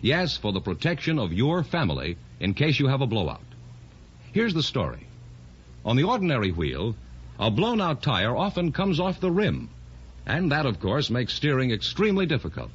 Yes, 0.00 0.36
for 0.36 0.52
the 0.52 0.60
protection 0.60 1.18
of 1.18 1.32
your 1.32 1.62
family 1.64 2.16
in 2.40 2.54
case 2.54 2.78
you 2.78 2.88
have 2.88 3.00
a 3.00 3.06
blowout. 3.06 3.40
Here's 4.32 4.54
the 4.54 4.62
story. 4.62 5.06
On 5.84 5.96
the 5.96 6.04
ordinary 6.04 6.50
wheel, 6.50 6.94
a 7.38 7.50
blown 7.50 7.80
out 7.80 8.02
tire 8.02 8.36
often 8.36 8.72
comes 8.72 9.00
off 9.00 9.20
the 9.20 9.30
rim, 9.30 9.68
and 10.26 10.52
that, 10.52 10.66
of 10.66 10.80
course, 10.80 11.10
makes 11.10 11.34
steering 11.34 11.70
extremely 11.70 12.26
difficult. 12.26 12.70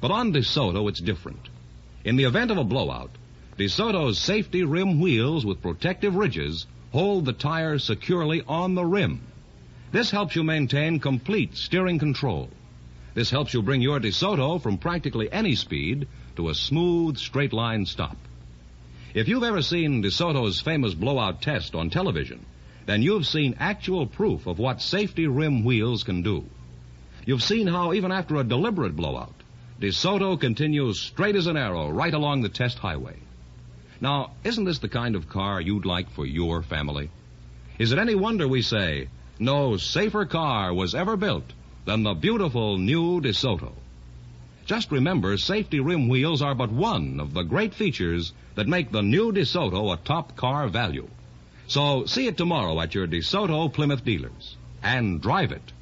But 0.00 0.10
on 0.10 0.32
DeSoto, 0.32 0.88
it's 0.88 1.00
different. 1.00 1.48
In 2.04 2.16
the 2.16 2.24
event 2.24 2.50
of 2.50 2.56
a 2.56 2.64
blowout, 2.64 3.10
DeSoto's 3.58 4.18
safety 4.18 4.64
rim 4.64 5.00
wheels 5.00 5.44
with 5.44 5.60
protective 5.60 6.14
ridges 6.14 6.66
hold 6.92 7.24
the 7.24 7.32
tire 7.32 7.78
securely 7.78 8.42
on 8.48 8.74
the 8.74 8.84
rim. 8.84 9.20
This 9.92 10.10
helps 10.10 10.34
you 10.34 10.42
maintain 10.42 11.00
complete 11.00 11.56
steering 11.56 11.98
control. 11.98 12.48
This 13.14 13.30
helps 13.30 13.52
you 13.52 13.62
bring 13.62 13.82
your 13.82 14.00
DeSoto 14.00 14.62
from 14.62 14.78
practically 14.78 15.30
any 15.32 15.56
speed 15.56 16.06
to 16.36 16.48
a 16.48 16.54
smooth, 16.54 17.18
straight 17.18 17.52
line 17.52 17.84
stop. 17.86 18.16
If 19.12 19.28
you've 19.28 19.42
ever 19.42 19.62
seen 19.62 20.02
DeSoto's 20.02 20.60
famous 20.60 20.94
blowout 20.94 21.42
test 21.42 21.74
on 21.74 21.90
television, 21.90 22.46
then 22.86 23.02
you've 23.02 23.26
seen 23.26 23.56
actual 23.58 24.06
proof 24.06 24.46
of 24.46 24.58
what 24.58 24.80
safety 24.80 25.26
rim 25.26 25.64
wheels 25.64 26.04
can 26.04 26.22
do. 26.22 26.44
You've 27.26 27.42
seen 27.42 27.66
how 27.66 27.92
even 27.92 28.12
after 28.12 28.36
a 28.36 28.44
deliberate 28.44 28.96
blowout, 28.96 29.34
DeSoto 29.80 30.40
continues 30.40 31.00
straight 31.00 31.36
as 31.36 31.46
an 31.46 31.56
arrow 31.56 31.90
right 31.90 32.14
along 32.14 32.42
the 32.42 32.48
test 32.48 32.78
highway. 32.78 33.16
Now, 34.00 34.32
isn't 34.44 34.64
this 34.64 34.78
the 34.78 34.88
kind 34.88 35.14
of 35.14 35.28
car 35.28 35.60
you'd 35.60 35.84
like 35.84 36.10
for 36.10 36.24
your 36.24 36.62
family? 36.62 37.10
Is 37.78 37.92
it 37.92 37.98
any 37.98 38.14
wonder 38.14 38.48
we 38.48 38.62
say, 38.62 39.08
no 39.38 39.76
safer 39.76 40.24
car 40.24 40.72
was 40.72 40.94
ever 40.94 41.16
built 41.16 41.52
than 41.84 42.02
the 42.02 42.14
beautiful 42.14 42.78
new 42.78 43.20
DeSoto? 43.20 43.72
Just 44.64 44.90
remember, 44.90 45.36
safety 45.36 45.80
rim 45.80 46.08
wheels 46.08 46.40
are 46.40 46.54
but 46.54 46.70
one 46.70 47.20
of 47.20 47.34
the 47.34 47.42
great 47.42 47.74
features 47.74 48.32
that 48.54 48.68
make 48.68 48.90
the 48.90 49.02
new 49.02 49.32
DeSoto 49.32 49.92
a 49.92 49.96
top 49.96 50.36
car 50.36 50.68
value. 50.68 51.08
So 51.66 52.06
see 52.06 52.26
it 52.26 52.36
tomorrow 52.36 52.80
at 52.80 52.94
your 52.94 53.06
DeSoto 53.06 53.72
Plymouth 53.72 54.04
dealers 54.04 54.56
and 54.82 55.20
drive 55.20 55.52
it. 55.52 55.72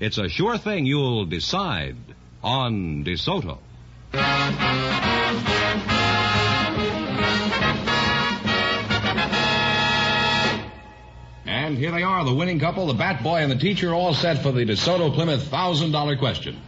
It's 0.00 0.18
a 0.18 0.28
sure 0.28 0.58
thing 0.58 0.86
you'll 0.86 1.26
decide 1.26 1.96
on 2.42 3.04
DeSoto. 3.04 3.58
And 11.64 11.78
here 11.78 11.92
they 11.92 12.02
are, 12.02 12.22
the 12.26 12.34
winning 12.34 12.60
couple, 12.60 12.86
the 12.88 12.92
bat 12.92 13.22
boy 13.22 13.38
and 13.38 13.50
the 13.50 13.56
teacher, 13.56 13.94
all 13.94 14.12
set 14.12 14.42
for 14.42 14.52
the 14.52 14.66
DeSoto 14.66 15.14
Plymouth 15.14 15.50
$1,000 15.50 16.18
question. 16.18 16.60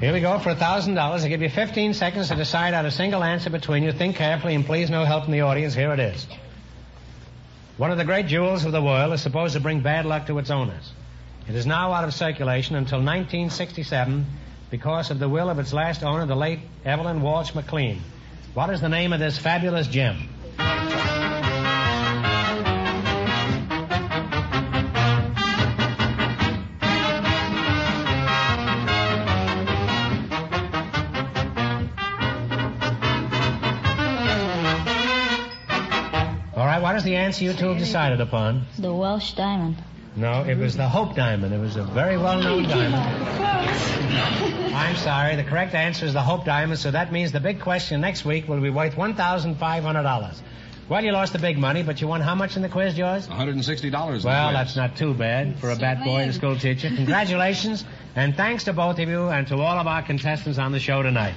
Here 0.00 0.12
we 0.12 0.20
go 0.20 0.40
for 0.40 0.50
a 0.50 0.56
thousand 0.56 0.94
dollars. 0.94 1.22
I 1.22 1.28
give 1.28 1.40
you 1.40 1.48
15 1.48 1.94
seconds 1.94 2.30
to 2.30 2.34
decide 2.34 2.74
on 2.74 2.84
a 2.84 2.90
single 2.90 3.22
answer 3.22 3.48
between 3.48 3.84
you. 3.84 3.92
Think 3.92 4.16
carefully 4.16 4.56
and 4.56 4.66
please 4.66 4.90
no 4.90 5.04
help 5.04 5.22
from 5.22 5.34
the 5.34 5.42
audience. 5.42 5.74
Here 5.74 5.92
it 5.92 6.00
is. 6.00 6.26
One 7.76 7.92
of 7.92 7.98
the 7.98 8.04
great 8.04 8.26
jewels 8.26 8.64
of 8.64 8.72
the 8.72 8.82
world 8.82 9.12
is 9.12 9.22
supposed 9.22 9.54
to 9.54 9.60
bring 9.60 9.82
bad 9.82 10.04
luck 10.04 10.26
to 10.26 10.38
its 10.40 10.50
owners. 10.50 10.94
It 11.48 11.54
is 11.54 11.64
now 11.64 11.92
out 11.92 12.02
of 12.02 12.12
circulation 12.12 12.74
until 12.74 12.98
1967 12.98 14.26
because 14.68 15.12
of 15.12 15.20
the 15.20 15.28
will 15.28 15.48
of 15.48 15.60
its 15.60 15.72
last 15.72 16.02
owner, 16.02 16.26
the 16.26 16.34
late 16.34 16.58
Evelyn 16.84 17.22
Walsh 17.22 17.54
McLean. 17.54 18.00
What 18.54 18.70
is 18.70 18.80
the 18.80 18.88
name 18.88 19.12
of 19.12 19.20
this 19.20 19.38
fabulous 19.38 19.86
gem? 19.86 20.28
All 37.00 37.06
right, 37.06 37.12
what 37.12 37.22
is 37.24 37.38
the 37.40 37.44
answer 37.44 37.44
you 37.44 37.52
two 37.54 37.68
have 37.68 37.78
decided 37.78 38.20
upon? 38.20 38.66
The 38.78 38.92
Welsh 38.92 39.32
diamond. 39.32 39.76
No, 40.16 40.42
it 40.42 40.58
was 40.58 40.76
the 40.76 40.88
Hope 40.88 41.14
Diamond. 41.14 41.54
It 41.54 41.58
was 41.58 41.76
a 41.76 41.84
very 41.84 42.18
well-known 42.18 42.64
diamond. 42.64 43.24
I'm 44.74 44.96
sorry. 44.96 45.36
The 45.36 45.44
correct 45.44 45.72
answer 45.74 46.04
is 46.04 46.12
the 46.12 46.20
Hope 46.20 46.44
Diamond, 46.44 46.78
so 46.78 46.90
that 46.90 47.10
means 47.12 47.32
the 47.32 47.40
big 47.40 47.60
question 47.60 48.00
next 48.00 48.24
week 48.24 48.48
will 48.48 48.60
be 48.60 48.70
worth 48.70 48.96
$1,500. 48.96 50.40
Well, 50.88 51.04
you 51.04 51.12
lost 51.12 51.32
the 51.32 51.38
big 51.38 51.56
money, 51.56 51.82
but 51.84 52.00
you 52.00 52.08
won 52.08 52.20
how 52.20 52.34
much 52.34 52.56
in 52.56 52.62
the 52.62 52.68
quiz, 52.68 52.94
George? 52.94 53.22
$160. 53.22 54.24
Well, 54.24 54.52
that's 54.52 54.74
not 54.76 54.96
too 54.96 55.14
bad 55.14 55.58
for 55.60 55.70
a 55.70 55.76
bad 55.76 56.02
boy 56.04 56.18
and 56.22 56.30
a 56.30 56.34
school 56.34 56.56
teacher. 56.56 56.88
Congratulations, 56.88 57.84
and 58.16 58.36
thanks 58.36 58.64
to 58.64 58.72
both 58.72 58.98
of 58.98 59.08
you 59.08 59.28
and 59.28 59.46
to 59.46 59.54
all 59.56 59.78
of 59.78 59.86
our 59.86 60.02
contestants 60.02 60.58
on 60.58 60.72
the 60.72 60.80
show 60.80 61.02
tonight. 61.02 61.36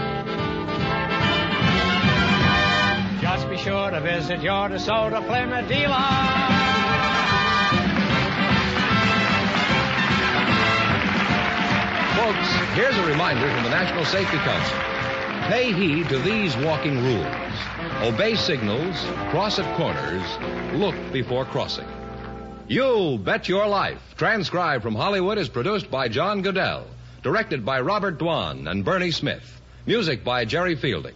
Be 3.51 3.57
sure 3.57 3.91
to 3.91 3.99
visit 3.99 4.41
your 4.41 4.69
DeSoto 4.69 5.27
Plymouth 5.27 5.67
dealer. 5.67 5.91
Folks, 12.15 12.47
here's 12.77 12.95
a 12.95 13.05
reminder 13.07 13.53
from 13.53 13.63
the 13.65 13.69
National 13.69 14.05
Safety 14.05 14.37
Council. 14.37 14.77
Pay 15.49 15.73
heed 15.73 16.07
to 16.07 16.19
these 16.19 16.55
walking 16.65 17.03
rules. 17.03 17.27
Obey 18.03 18.35
signals, 18.35 18.95
cross 19.31 19.59
at 19.59 19.75
corners, 19.75 20.23
look 20.73 20.95
before 21.11 21.43
crossing. 21.43 21.87
You 22.69 23.19
Bet 23.21 23.49
Your 23.49 23.67
Life, 23.67 24.15
transcribed 24.15 24.81
from 24.81 24.95
Hollywood, 24.95 25.37
is 25.37 25.49
produced 25.49 25.91
by 25.91 26.07
John 26.07 26.41
Guedel, 26.41 26.85
directed 27.21 27.65
by 27.65 27.81
Robert 27.81 28.17
Dwan 28.17 28.71
and 28.71 28.85
Bernie 28.85 29.11
Smith, 29.11 29.61
music 29.85 30.23
by 30.23 30.45
Jerry 30.45 30.77
Fielding. 30.77 31.15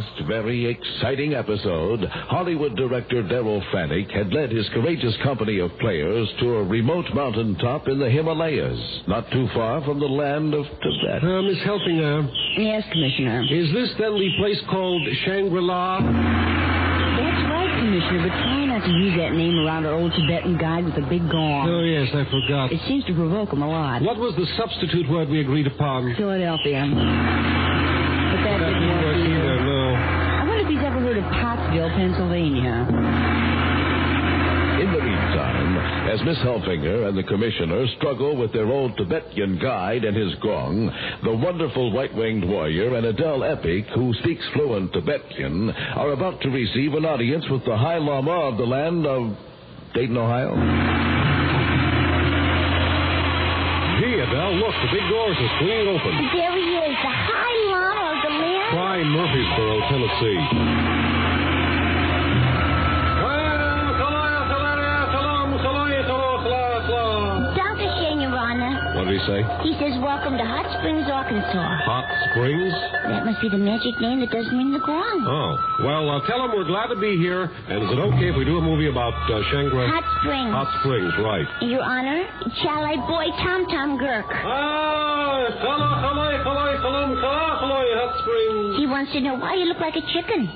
Last 0.00 0.26
very 0.26 0.64
exciting 0.66 1.34
episode, 1.34 2.00
Hollywood 2.28 2.74
director 2.76 3.22
Daryl 3.22 3.60
Frannick 3.70 4.10
had 4.10 4.32
led 4.32 4.50
his 4.50 4.66
courageous 4.72 5.14
company 5.22 5.58
of 5.58 5.70
players 5.78 6.26
to 6.40 6.54
a 6.56 6.64
remote 6.64 7.04
mountaintop 7.14 7.86
in 7.88 7.98
the 7.98 8.08
Himalayas, 8.08 8.78
not 9.06 9.30
too 9.30 9.46
far 9.54 9.84
from 9.84 10.00
the 10.00 10.06
land 10.06 10.54
of 10.54 10.64
Tibet. 10.64 11.22
Uh, 11.22 11.42
Miss 11.42 11.58
Helfinger. 11.58 12.32
Yes, 12.56 12.82
Commissioner. 12.90 13.42
Is 13.50 13.72
this 13.74 13.90
then 13.98 14.14
the 14.14 14.30
place 14.38 14.60
called 14.70 15.02
Shangri-La? 15.26 16.00
That's 16.00 17.42
right, 17.52 17.72
Commissioner, 17.84 18.22
but 18.24 18.32
try 18.40 18.64
not 18.66 18.84
to 18.84 18.90
use 18.90 19.16
that 19.18 19.32
name 19.32 19.58
around 19.66 19.84
our 19.84 19.94
old 19.94 20.12
Tibetan 20.12 20.56
guide 20.56 20.84
with 20.86 20.94
a 20.96 21.06
big 21.10 21.28
gong. 21.30 21.68
Oh, 21.68 21.82
yes, 21.84 22.08
I 22.14 22.24
forgot. 22.24 22.72
It 22.72 22.80
seems 22.88 23.04
to 23.04 23.12
provoke 23.14 23.52
him 23.52 23.60
a 23.62 23.68
lot. 23.68 24.00
What 24.02 24.16
was 24.16 24.34
the 24.36 24.46
substitute 24.56 25.10
word 25.10 25.28
we 25.28 25.40
agreed 25.40 25.66
upon? 25.66 26.14
Philadelphia. 26.16 26.88
But 28.30 28.36
that 28.46 28.58
didn't 28.62 28.88
work 28.88 29.00
Work 29.04 29.16
either. 29.16 29.26
either, 29.26 29.64
no. 29.64 29.80
I 29.90 30.44
wonder 30.46 30.62
if 30.64 30.68
he's 30.70 30.84
ever 30.86 31.00
heard 31.00 31.16
of 31.18 31.24
Pottsville, 31.34 31.79
Pennsylvania. 31.96 32.86
In 34.80 34.92
the 34.92 35.02
meantime, 35.02 35.76
as 36.08 36.20
Miss 36.24 36.38
Helfinger 36.38 37.08
and 37.08 37.16
the 37.16 37.22
commissioner 37.24 37.86
struggle 37.98 38.34
with 38.36 38.52
their 38.52 38.66
old 38.66 38.96
Tibetan 38.96 39.58
guide 39.58 40.04
and 40.04 40.16
his 40.16 40.34
gong, 40.42 40.90
the 41.22 41.34
wonderful 41.34 41.92
white-winged 41.92 42.48
warrior 42.48 42.94
and 42.96 43.06
Adele 43.06 43.44
Epic, 43.44 43.84
who 43.94 44.14
speaks 44.22 44.42
fluent 44.54 44.92
Tibetan, 44.92 45.70
are 45.70 46.12
about 46.12 46.40
to 46.40 46.48
receive 46.48 46.94
an 46.94 47.04
audience 47.04 47.44
with 47.50 47.64
the 47.66 47.76
High 47.76 47.98
Lama 47.98 48.48
of 48.48 48.56
the 48.56 48.64
land 48.64 49.06
of 49.06 49.36
Dayton, 49.94 50.16
Ohio. 50.16 50.56
Gee, 54.00 54.16
Adele, 54.16 54.54
look, 54.64 54.74
the 54.80 54.88
big 54.96 55.06
doors 55.12 55.36
are 55.36 55.52
swinging 55.60 55.88
open. 55.92 56.14
There 56.32 56.56
he 56.56 56.72
is, 56.88 56.96
the 57.04 57.12
high 57.12 57.58
llama 57.68 58.16
of 58.16 58.22
the 58.24 58.32
land. 58.32 58.72
Prime 58.72 59.08
Murfreesboro, 59.12 59.76
Tennessee. 59.92 61.29
He 69.20 69.26
say? 69.28 69.40
He 69.68 69.72
says, 69.76 70.00
Welcome 70.00 70.40
to 70.40 70.44
Hot 70.44 70.64
Springs, 70.80 71.04
Arkansas. 71.12 71.68
Hot 71.84 72.08
Springs? 72.32 72.72
That 73.12 73.28
must 73.28 73.40
be 73.44 73.48
the 73.52 73.60
magic 73.60 74.00
name 74.00 74.20
that 74.24 74.32
doesn't 74.32 74.56
ring 74.56 74.72
the 74.72 74.80
gong. 74.80 75.18
Oh. 75.28 75.84
Well, 75.84 76.08
uh, 76.08 76.24
tell 76.24 76.40
him 76.44 76.56
we're 76.56 76.68
glad 76.68 76.88
to 76.88 76.96
be 76.96 77.20
here. 77.20 77.44
And 77.44 77.84
is 77.84 77.90
it 77.92 78.00
okay 78.16 78.32
if 78.32 78.36
we 78.36 78.44
do 78.44 78.56
a 78.56 78.64
movie 78.64 78.88
about 78.88 79.12
uh, 79.28 79.44
Shangri? 79.52 79.88
Hot 79.88 80.06
Springs. 80.20 80.52
Hot 80.52 80.70
Springs, 80.80 81.12
right. 81.20 81.46
Your 81.68 81.84
Honor, 81.84 82.24
Chalai 82.64 82.96
Boy 83.04 83.28
Tom 83.44 83.68
Tom 83.68 83.98
Girk? 84.00 84.24
Gurk. 84.24 84.32
Hot 88.00 88.12
Springs. 88.24 88.78
He 88.80 88.86
wants 88.86 89.12
to 89.12 89.20
know 89.20 89.36
why 89.36 89.54
you 89.54 89.66
look 89.68 89.80
like 89.80 89.96
a 89.96 90.04
chicken. 90.12 90.48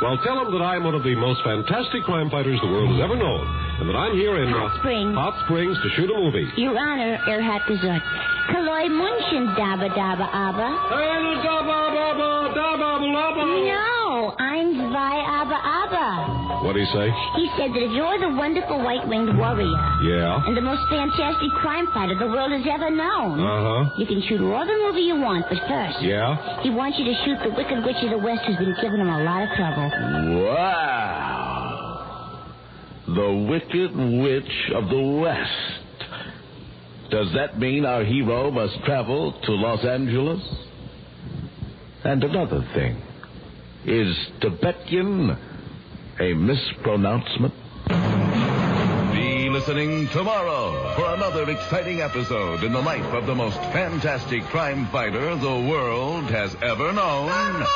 Well, 0.00 0.16
tell 0.24 0.40
him 0.40 0.48
that 0.56 0.64
I'm 0.64 0.82
one 0.84 0.96
of 0.96 1.04
the 1.04 1.14
most 1.14 1.44
fantastic 1.44 2.08
crime 2.08 2.32
fighters 2.32 2.56
the 2.64 2.72
world 2.72 2.88
has 2.96 3.04
ever 3.04 3.20
known, 3.20 3.44
and 3.80 3.88
that 3.88 3.96
I'm 3.96 4.14
here 4.14 4.36
in 4.42 4.48
Hot 4.52 4.72
uh, 4.72 4.78
Springs. 4.78 5.14
Hot 5.16 5.34
Springs 5.44 5.76
to 5.82 5.88
shoot 5.96 6.10
a 6.10 6.14
movie. 6.18 6.46
Your 6.56 6.76
Honor, 6.78 7.18
er 7.28 7.40
hat 7.42 7.62
gesagt, 7.66 8.04
Kaloi 8.52 8.88
Munchen 8.88 9.46
Daba 9.56 9.88
Daba 9.96 10.26
Abba. 10.32 10.68
No, 13.00 14.34
I'm 14.38 14.74
Zwei 14.74 15.16
Abba 15.24 15.58
Abba. 15.58 16.60
What 16.66 16.74
did 16.76 16.84
he 16.84 16.90
say? 16.92 17.08
He 17.40 17.48
said 17.56 17.70
that 17.72 17.80
if 17.80 17.92
you're 17.96 18.18
the 18.20 18.36
wonderful 18.36 18.82
white-winged 18.84 19.32
warrior 19.38 19.80
Yeah. 20.04 20.44
and 20.44 20.52
the 20.56 20.60
most 20.60 20.82
fantastic 20.90 21.48
crime 21.62 21.86
fighter 21.94 22.18
the 22.20 22.26
world 22.28 22.52
has 22.52 22.66
ever 22.68 22.90
known, 22.90 23.40
Uh 23.40 23.48
huh. 23.64 23.82
you 23.96 24.04
can 24.04 24.20
shoot 24.28 24.40
all 24.44 24.66
the 24.66 24.76
movie 24.84 25.08
you 25.08 25.16
want, 25.16 25.46
but 25.48 25.56
first, 25.66 26.02
Yeah. 26.02 26.36
he 26.60 26.68
wants 26.70 26.98
you 26.98 27.04
to 27.08 27.14
shoot 27.24 27.38
the 27.42 27.50
Wicked 27.56 27.80
Witch 27.84 27.96
of 28.04 28.10
the 28.10 28.18
West 28.18 28.44
who's 28.44 28.56
been 28.60 28.76
giving 28.82 29.00
him 29.00 29.08
a 29.08 29.22
lot 29.24 29.40
of 29.42 29.48
trouble. 29.56 29.88
Wow. 30.52 30.89
The 33.06 33.46
Wicked 33.48 33.96
Witch 33.96 34.70
of 34.74 34.88
the 34.88 35.00
West. 35.20 35.80
Does 37.10 37.32
that 37.34 37.58
mean 37.58 37.84
our 37.84 38.04
hero 38.04 38.50
must 38.50 38.82
travel 38.84 39.32
to 39.32 39.52
Los 39.52 39.84
Angeles? 39.84 40.40
And 42.04 42.22
another 42.22 42.62
thing. 42.74 43.02
Is 43.84 44.16
Tibetan 44.40 45.36
a 46.20 46.34
mispronouncement? 46.34 47.54
Be 49.12 49.48
listening 49.48 50.06
tomorrow 50.08 50.94
for 50.94 51.14
another 51.14 51.50
exciting 51.50 52.00
episode 52.02 52.62
in 52.62 52.72
the 52.72 52.80
life 52.80 53.12
of 53.12 53.26
the 53.26 53.34
most 53.34 53.56
fantastic 53.72 54.44
crime 54.44 54.86
fighter 54.86 55.34
the 55.34 55.68
world 55.68 56.24
has 56.30 56.54
ever 56.62 56.92
known. 56.92 57.66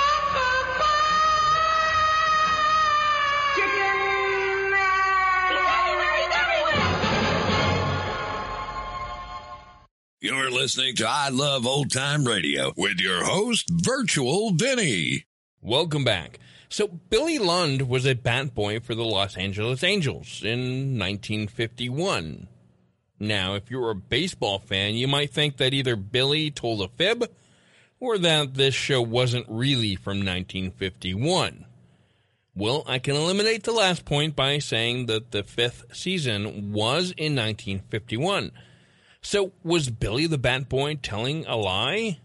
You're 10.24 10.50
listening 10.50 10.94
to 10.96 11.06
I 11.06 11.28
Love 11.28 11.66
Old 11.66 11.92
Time 11.92 12.24
Radio 12.24 12.72
with 12.78 12.98
your 12.98 13.24
host, 13.24 13.68
Virtual 13.68 14.52
Vinny. 14.52 15.26
Welcome 15.60 16.02
back. 16.02 16.38
So, 16.70 16.88
Billy 16.88 17.38
Lund 17.38 17.90
was 17.90 18.06
a 18.06 18.14
bat 18.14 18.54
boy 18.54 18.80
for 18.80 18.94
the 18.94 19.04
Los 19.04 19.36
Angeles 19.36 19.84
Angels 19.84 20.40
in 20.42 20.98
1951. 20.98 22.48
Now, 23.20 23.54
if 23.54 23.70
you're 23.70 23.90
a 23.90 23.94
baseball 23.94 24.58
fan, 24.58 24.94
you 24.94 25.06
might 25.06 25.30
think 25.30 25.58
that 25.58 25.74
either 25.74 25.94
Billy 25.94 26.50
told 26.50 26.80
a 26.80 26.88
fib 26.88 27.30
or 28.00 28.16
that 28.16 28.54
this 28.54 28.74
show 28.74 29.02
wasn't 29.02 29.44
really 29.46 29.94
from 29.94 30.20
1951. 30.20 31.66
Well, 32.54 32.82
I 32.86 32.98
can 32.98 33.14
eliminate 33.14 33.64
the 33.64 33.72
last 33.72 34.06
point 34.06 34.34
by 34.34 34.58
saying 34.58 35.04
that 35.04 35.32
the 35.32 35.42
fifth 35.42 35.94
season 35.94 36.72
was 36.72 37.12
in 37.18 37.36
1951. 37.36 38.52
So, 39.24 39.52
was 39.62 39.88
Billy 39.88 40.26
the 40.26 40.36
Bat 40.36 40.68
Boy 40.68 40.96
telling 40.96 41.46
a 41.46 41.56
lie? 41.56 42.20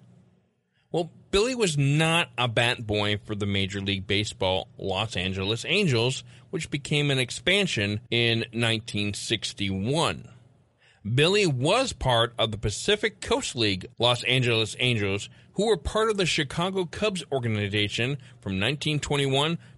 Well, 0.91 1.09
Billy 1.31 1.55
was 1.55 1.77
not 1.77 2.27
a 2.37 2.49
bat 2.49 2.85
boy 2.85 3.17
for 3.23 3.35
the 3.35 3.45
Major 3.45 3.79
League 3.79 4.05
Baseball 4.05 4.67
Los 4.77 5.15
Angeles 5.15 5.63
Angels, 5.65 6.25
which 6.49 6.69
became 6.69 7.09
an 7.09 7.17
expansion 7.17 8.01
in 8.11 8.39
1961. 8.51 10.27
Billy 11.15 11.47
was 11.47 11.93
part 11.93 12.33
of 12.37 12.51
the 12.51 12.57
Pacific 12.57 13.21
Coast 13.21 13.55
League 13.55 13.85
Los 13.97 14.25
Angeles 14.25 14.75
Angels, 14.77 15.29
who 15.53 15.67
were 15.67 15.77
part 15.77 16.09
of 16.09 16.17
the 16.17 16.25
Chicago 16.25 16.83
Cubs 16.83 17.23
organization 17.31 18.17
from 18.41 18.59
1921 18.59 19.31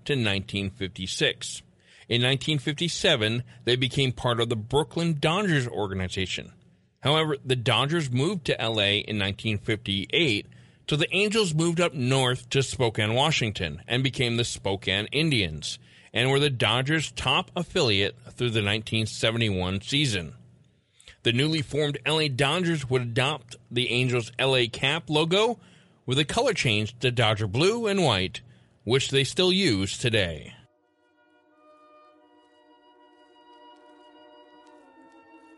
to 0.05 0.13
1956. 0.13 1.61
In 2.09 2.23
1957, 2.23 3.43
they 3.65 3.75
became 3.75 4.11
part 4.11 4.39
of 4.39 4.49
the 4.49 4.55
Brooklyn 4.55 5.17
Dodgers 5.19 5.67
organization. 5.67 6.53
However, 7.01 7.37
the 7.43 7.55
Dodgers 7.55 8.11
moved 8.11 8.45
to 8.45 8.57
LA 8.59 9.01
in 9.03 9.17
1958, 9.19 10.47
so 10.87 10.95
the 10.95 11.13
Angels 11.15 11.53
moved 11.53 11.79
up 11.79 11.93
north 11.93 12.49
to 12.49 12.61
Spokane, 12.61 13.13
Washington, 13.13 13.81
and 13.87 14.03
became 14.03 14.37
the 14.37 14.43
Spokane 14.43 15.07
Indians, 15.11 15.79
and 16.13 16.29
were 16.29 16.39
the 16.39 16.49
Dodgers' 16.49 17.11
top 17.11 17.49
affiliate 17.55 18.15
through 18.25 18.49
the 18.49 18.59
1971 18.59 19.81
season. 19.81 20.33
The 21.23 21.31
newly 21.31 21.61
formed 21.61 21.97
LA 22.05 22.27
Dodgers 22.27 22.89
would 22.89 23.01
adopt 23.03 23.55
the 23.69 23.89
Angels' 23.89 24.31
LA 24.39 24.63
cap 24.71 25.09
logo 25.09 25.59
with 26.05 26.19
a 26.19 26.25
color 26.25 26.53
change 26.53 26.97
to 26.99 27.11
Dodger 27.11 27.47
blue 27.47 27.87
and 27.87 28.03
white, 28.03 28.41
which 28.83 29.09
they 29.09 29.23
still 29.23 29.53
use 29.53 29.97
today. 29.97 30.55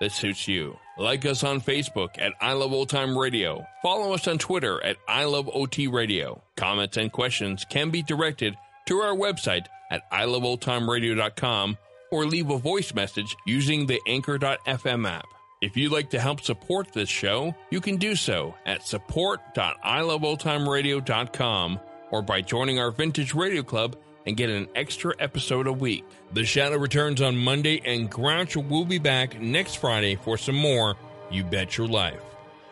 that 0.00 0.12
suits 0.12 0.48
you. 0.48 0.78
Like 0.98 1.26
us 1.26 1.44
on 1.44 1.60
Facebook 1.60 2.18
at 2.18 2.32
I 2.40 2.54
Love 2.54 2.72
Old 2.72 2.88
Time 2.88 3.16
Radio. 3.16 3.64
Follow 3.82 4.14
us 4.14 4.26
on 4.26 4.38
Twitter 4.38 4.82
at 4.82 4.96
I 5.08 5.24
Love 5.24 5.48
OT 5.52 5.88
Radio. 5.88 6.42
Comments 6.56 6.96
and 6.96 7.12
questions 7.12 7.66
can 7.68 7.90
be 7.90 8.02
directed 8.02 8.56
to 8.86 9.00
our 9.00 9.14
website 9.14 9.66
at 9.90 10.10
iloveoldtimeradio.com 10.10 11.76
or 12.10 12.24
leave 12.24 12.50
a 12.50 12.58
voice 12.58 12.94
message 12.94 13.36
using 13.46 13.86
the 13.86 14.00
Anchor.fm 14.06 15.08
app. 15.08 15.26
If 15.62 15.74
you'd 15.76 15.92
like 15.92 16.10
to 16.10 16.20
help 16.20 16.42
support 16.42 16.92
this 16.92 17.08
show, 17.08 17.54
you 17.70 17.80
can 17.80 17.96
do 17.96 18.14
so 18.14 18.54
at 18.66 18.86
support.iloveoldtimeradio.com 18.86 21.80
or 22.10 22.22
by 22.22 22.40
joining 22.40 22.78
our 22.78 22.90
Vintage 22.90 23.34
Radio 23.34 23.62
Club 23.62 23.96
and 24.26 24.36
get 24.36 24.50
an 24.50 24.68
extra 24.74 25.14
episode 25.18 25.66
a 25.66 25.72
week. 25.72 26.04
The 26.32 26.44
Shadow 26.44 26.78
returns 26.78 27.22
on 27.22 27.36
Monday, 27.36 27.80
and 27.84 28.10
Groucho 28.10 28.68
will 28.68 28.84
be 28.84 28.98
back 28.98 29.40
next 29.40 29.76
Friday 29.76 30.16
for 30.16 30.36
some 30.36 30.56
more 30.56 30.96
You 31.30 31.44
Bet 31.44 31.78
Your 31.78 31.86
Life. 31.86 32.20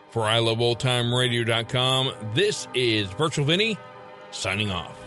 For 0.09 0.23
iLoveOldTimeRadio.com, 0.23 2.13
this 2.33 2.67
is 2.73 3.07
Virtual 3.11 3.45
Vinny 3.45 3.77
signing 4.31 4.71
off. 4.71 5.04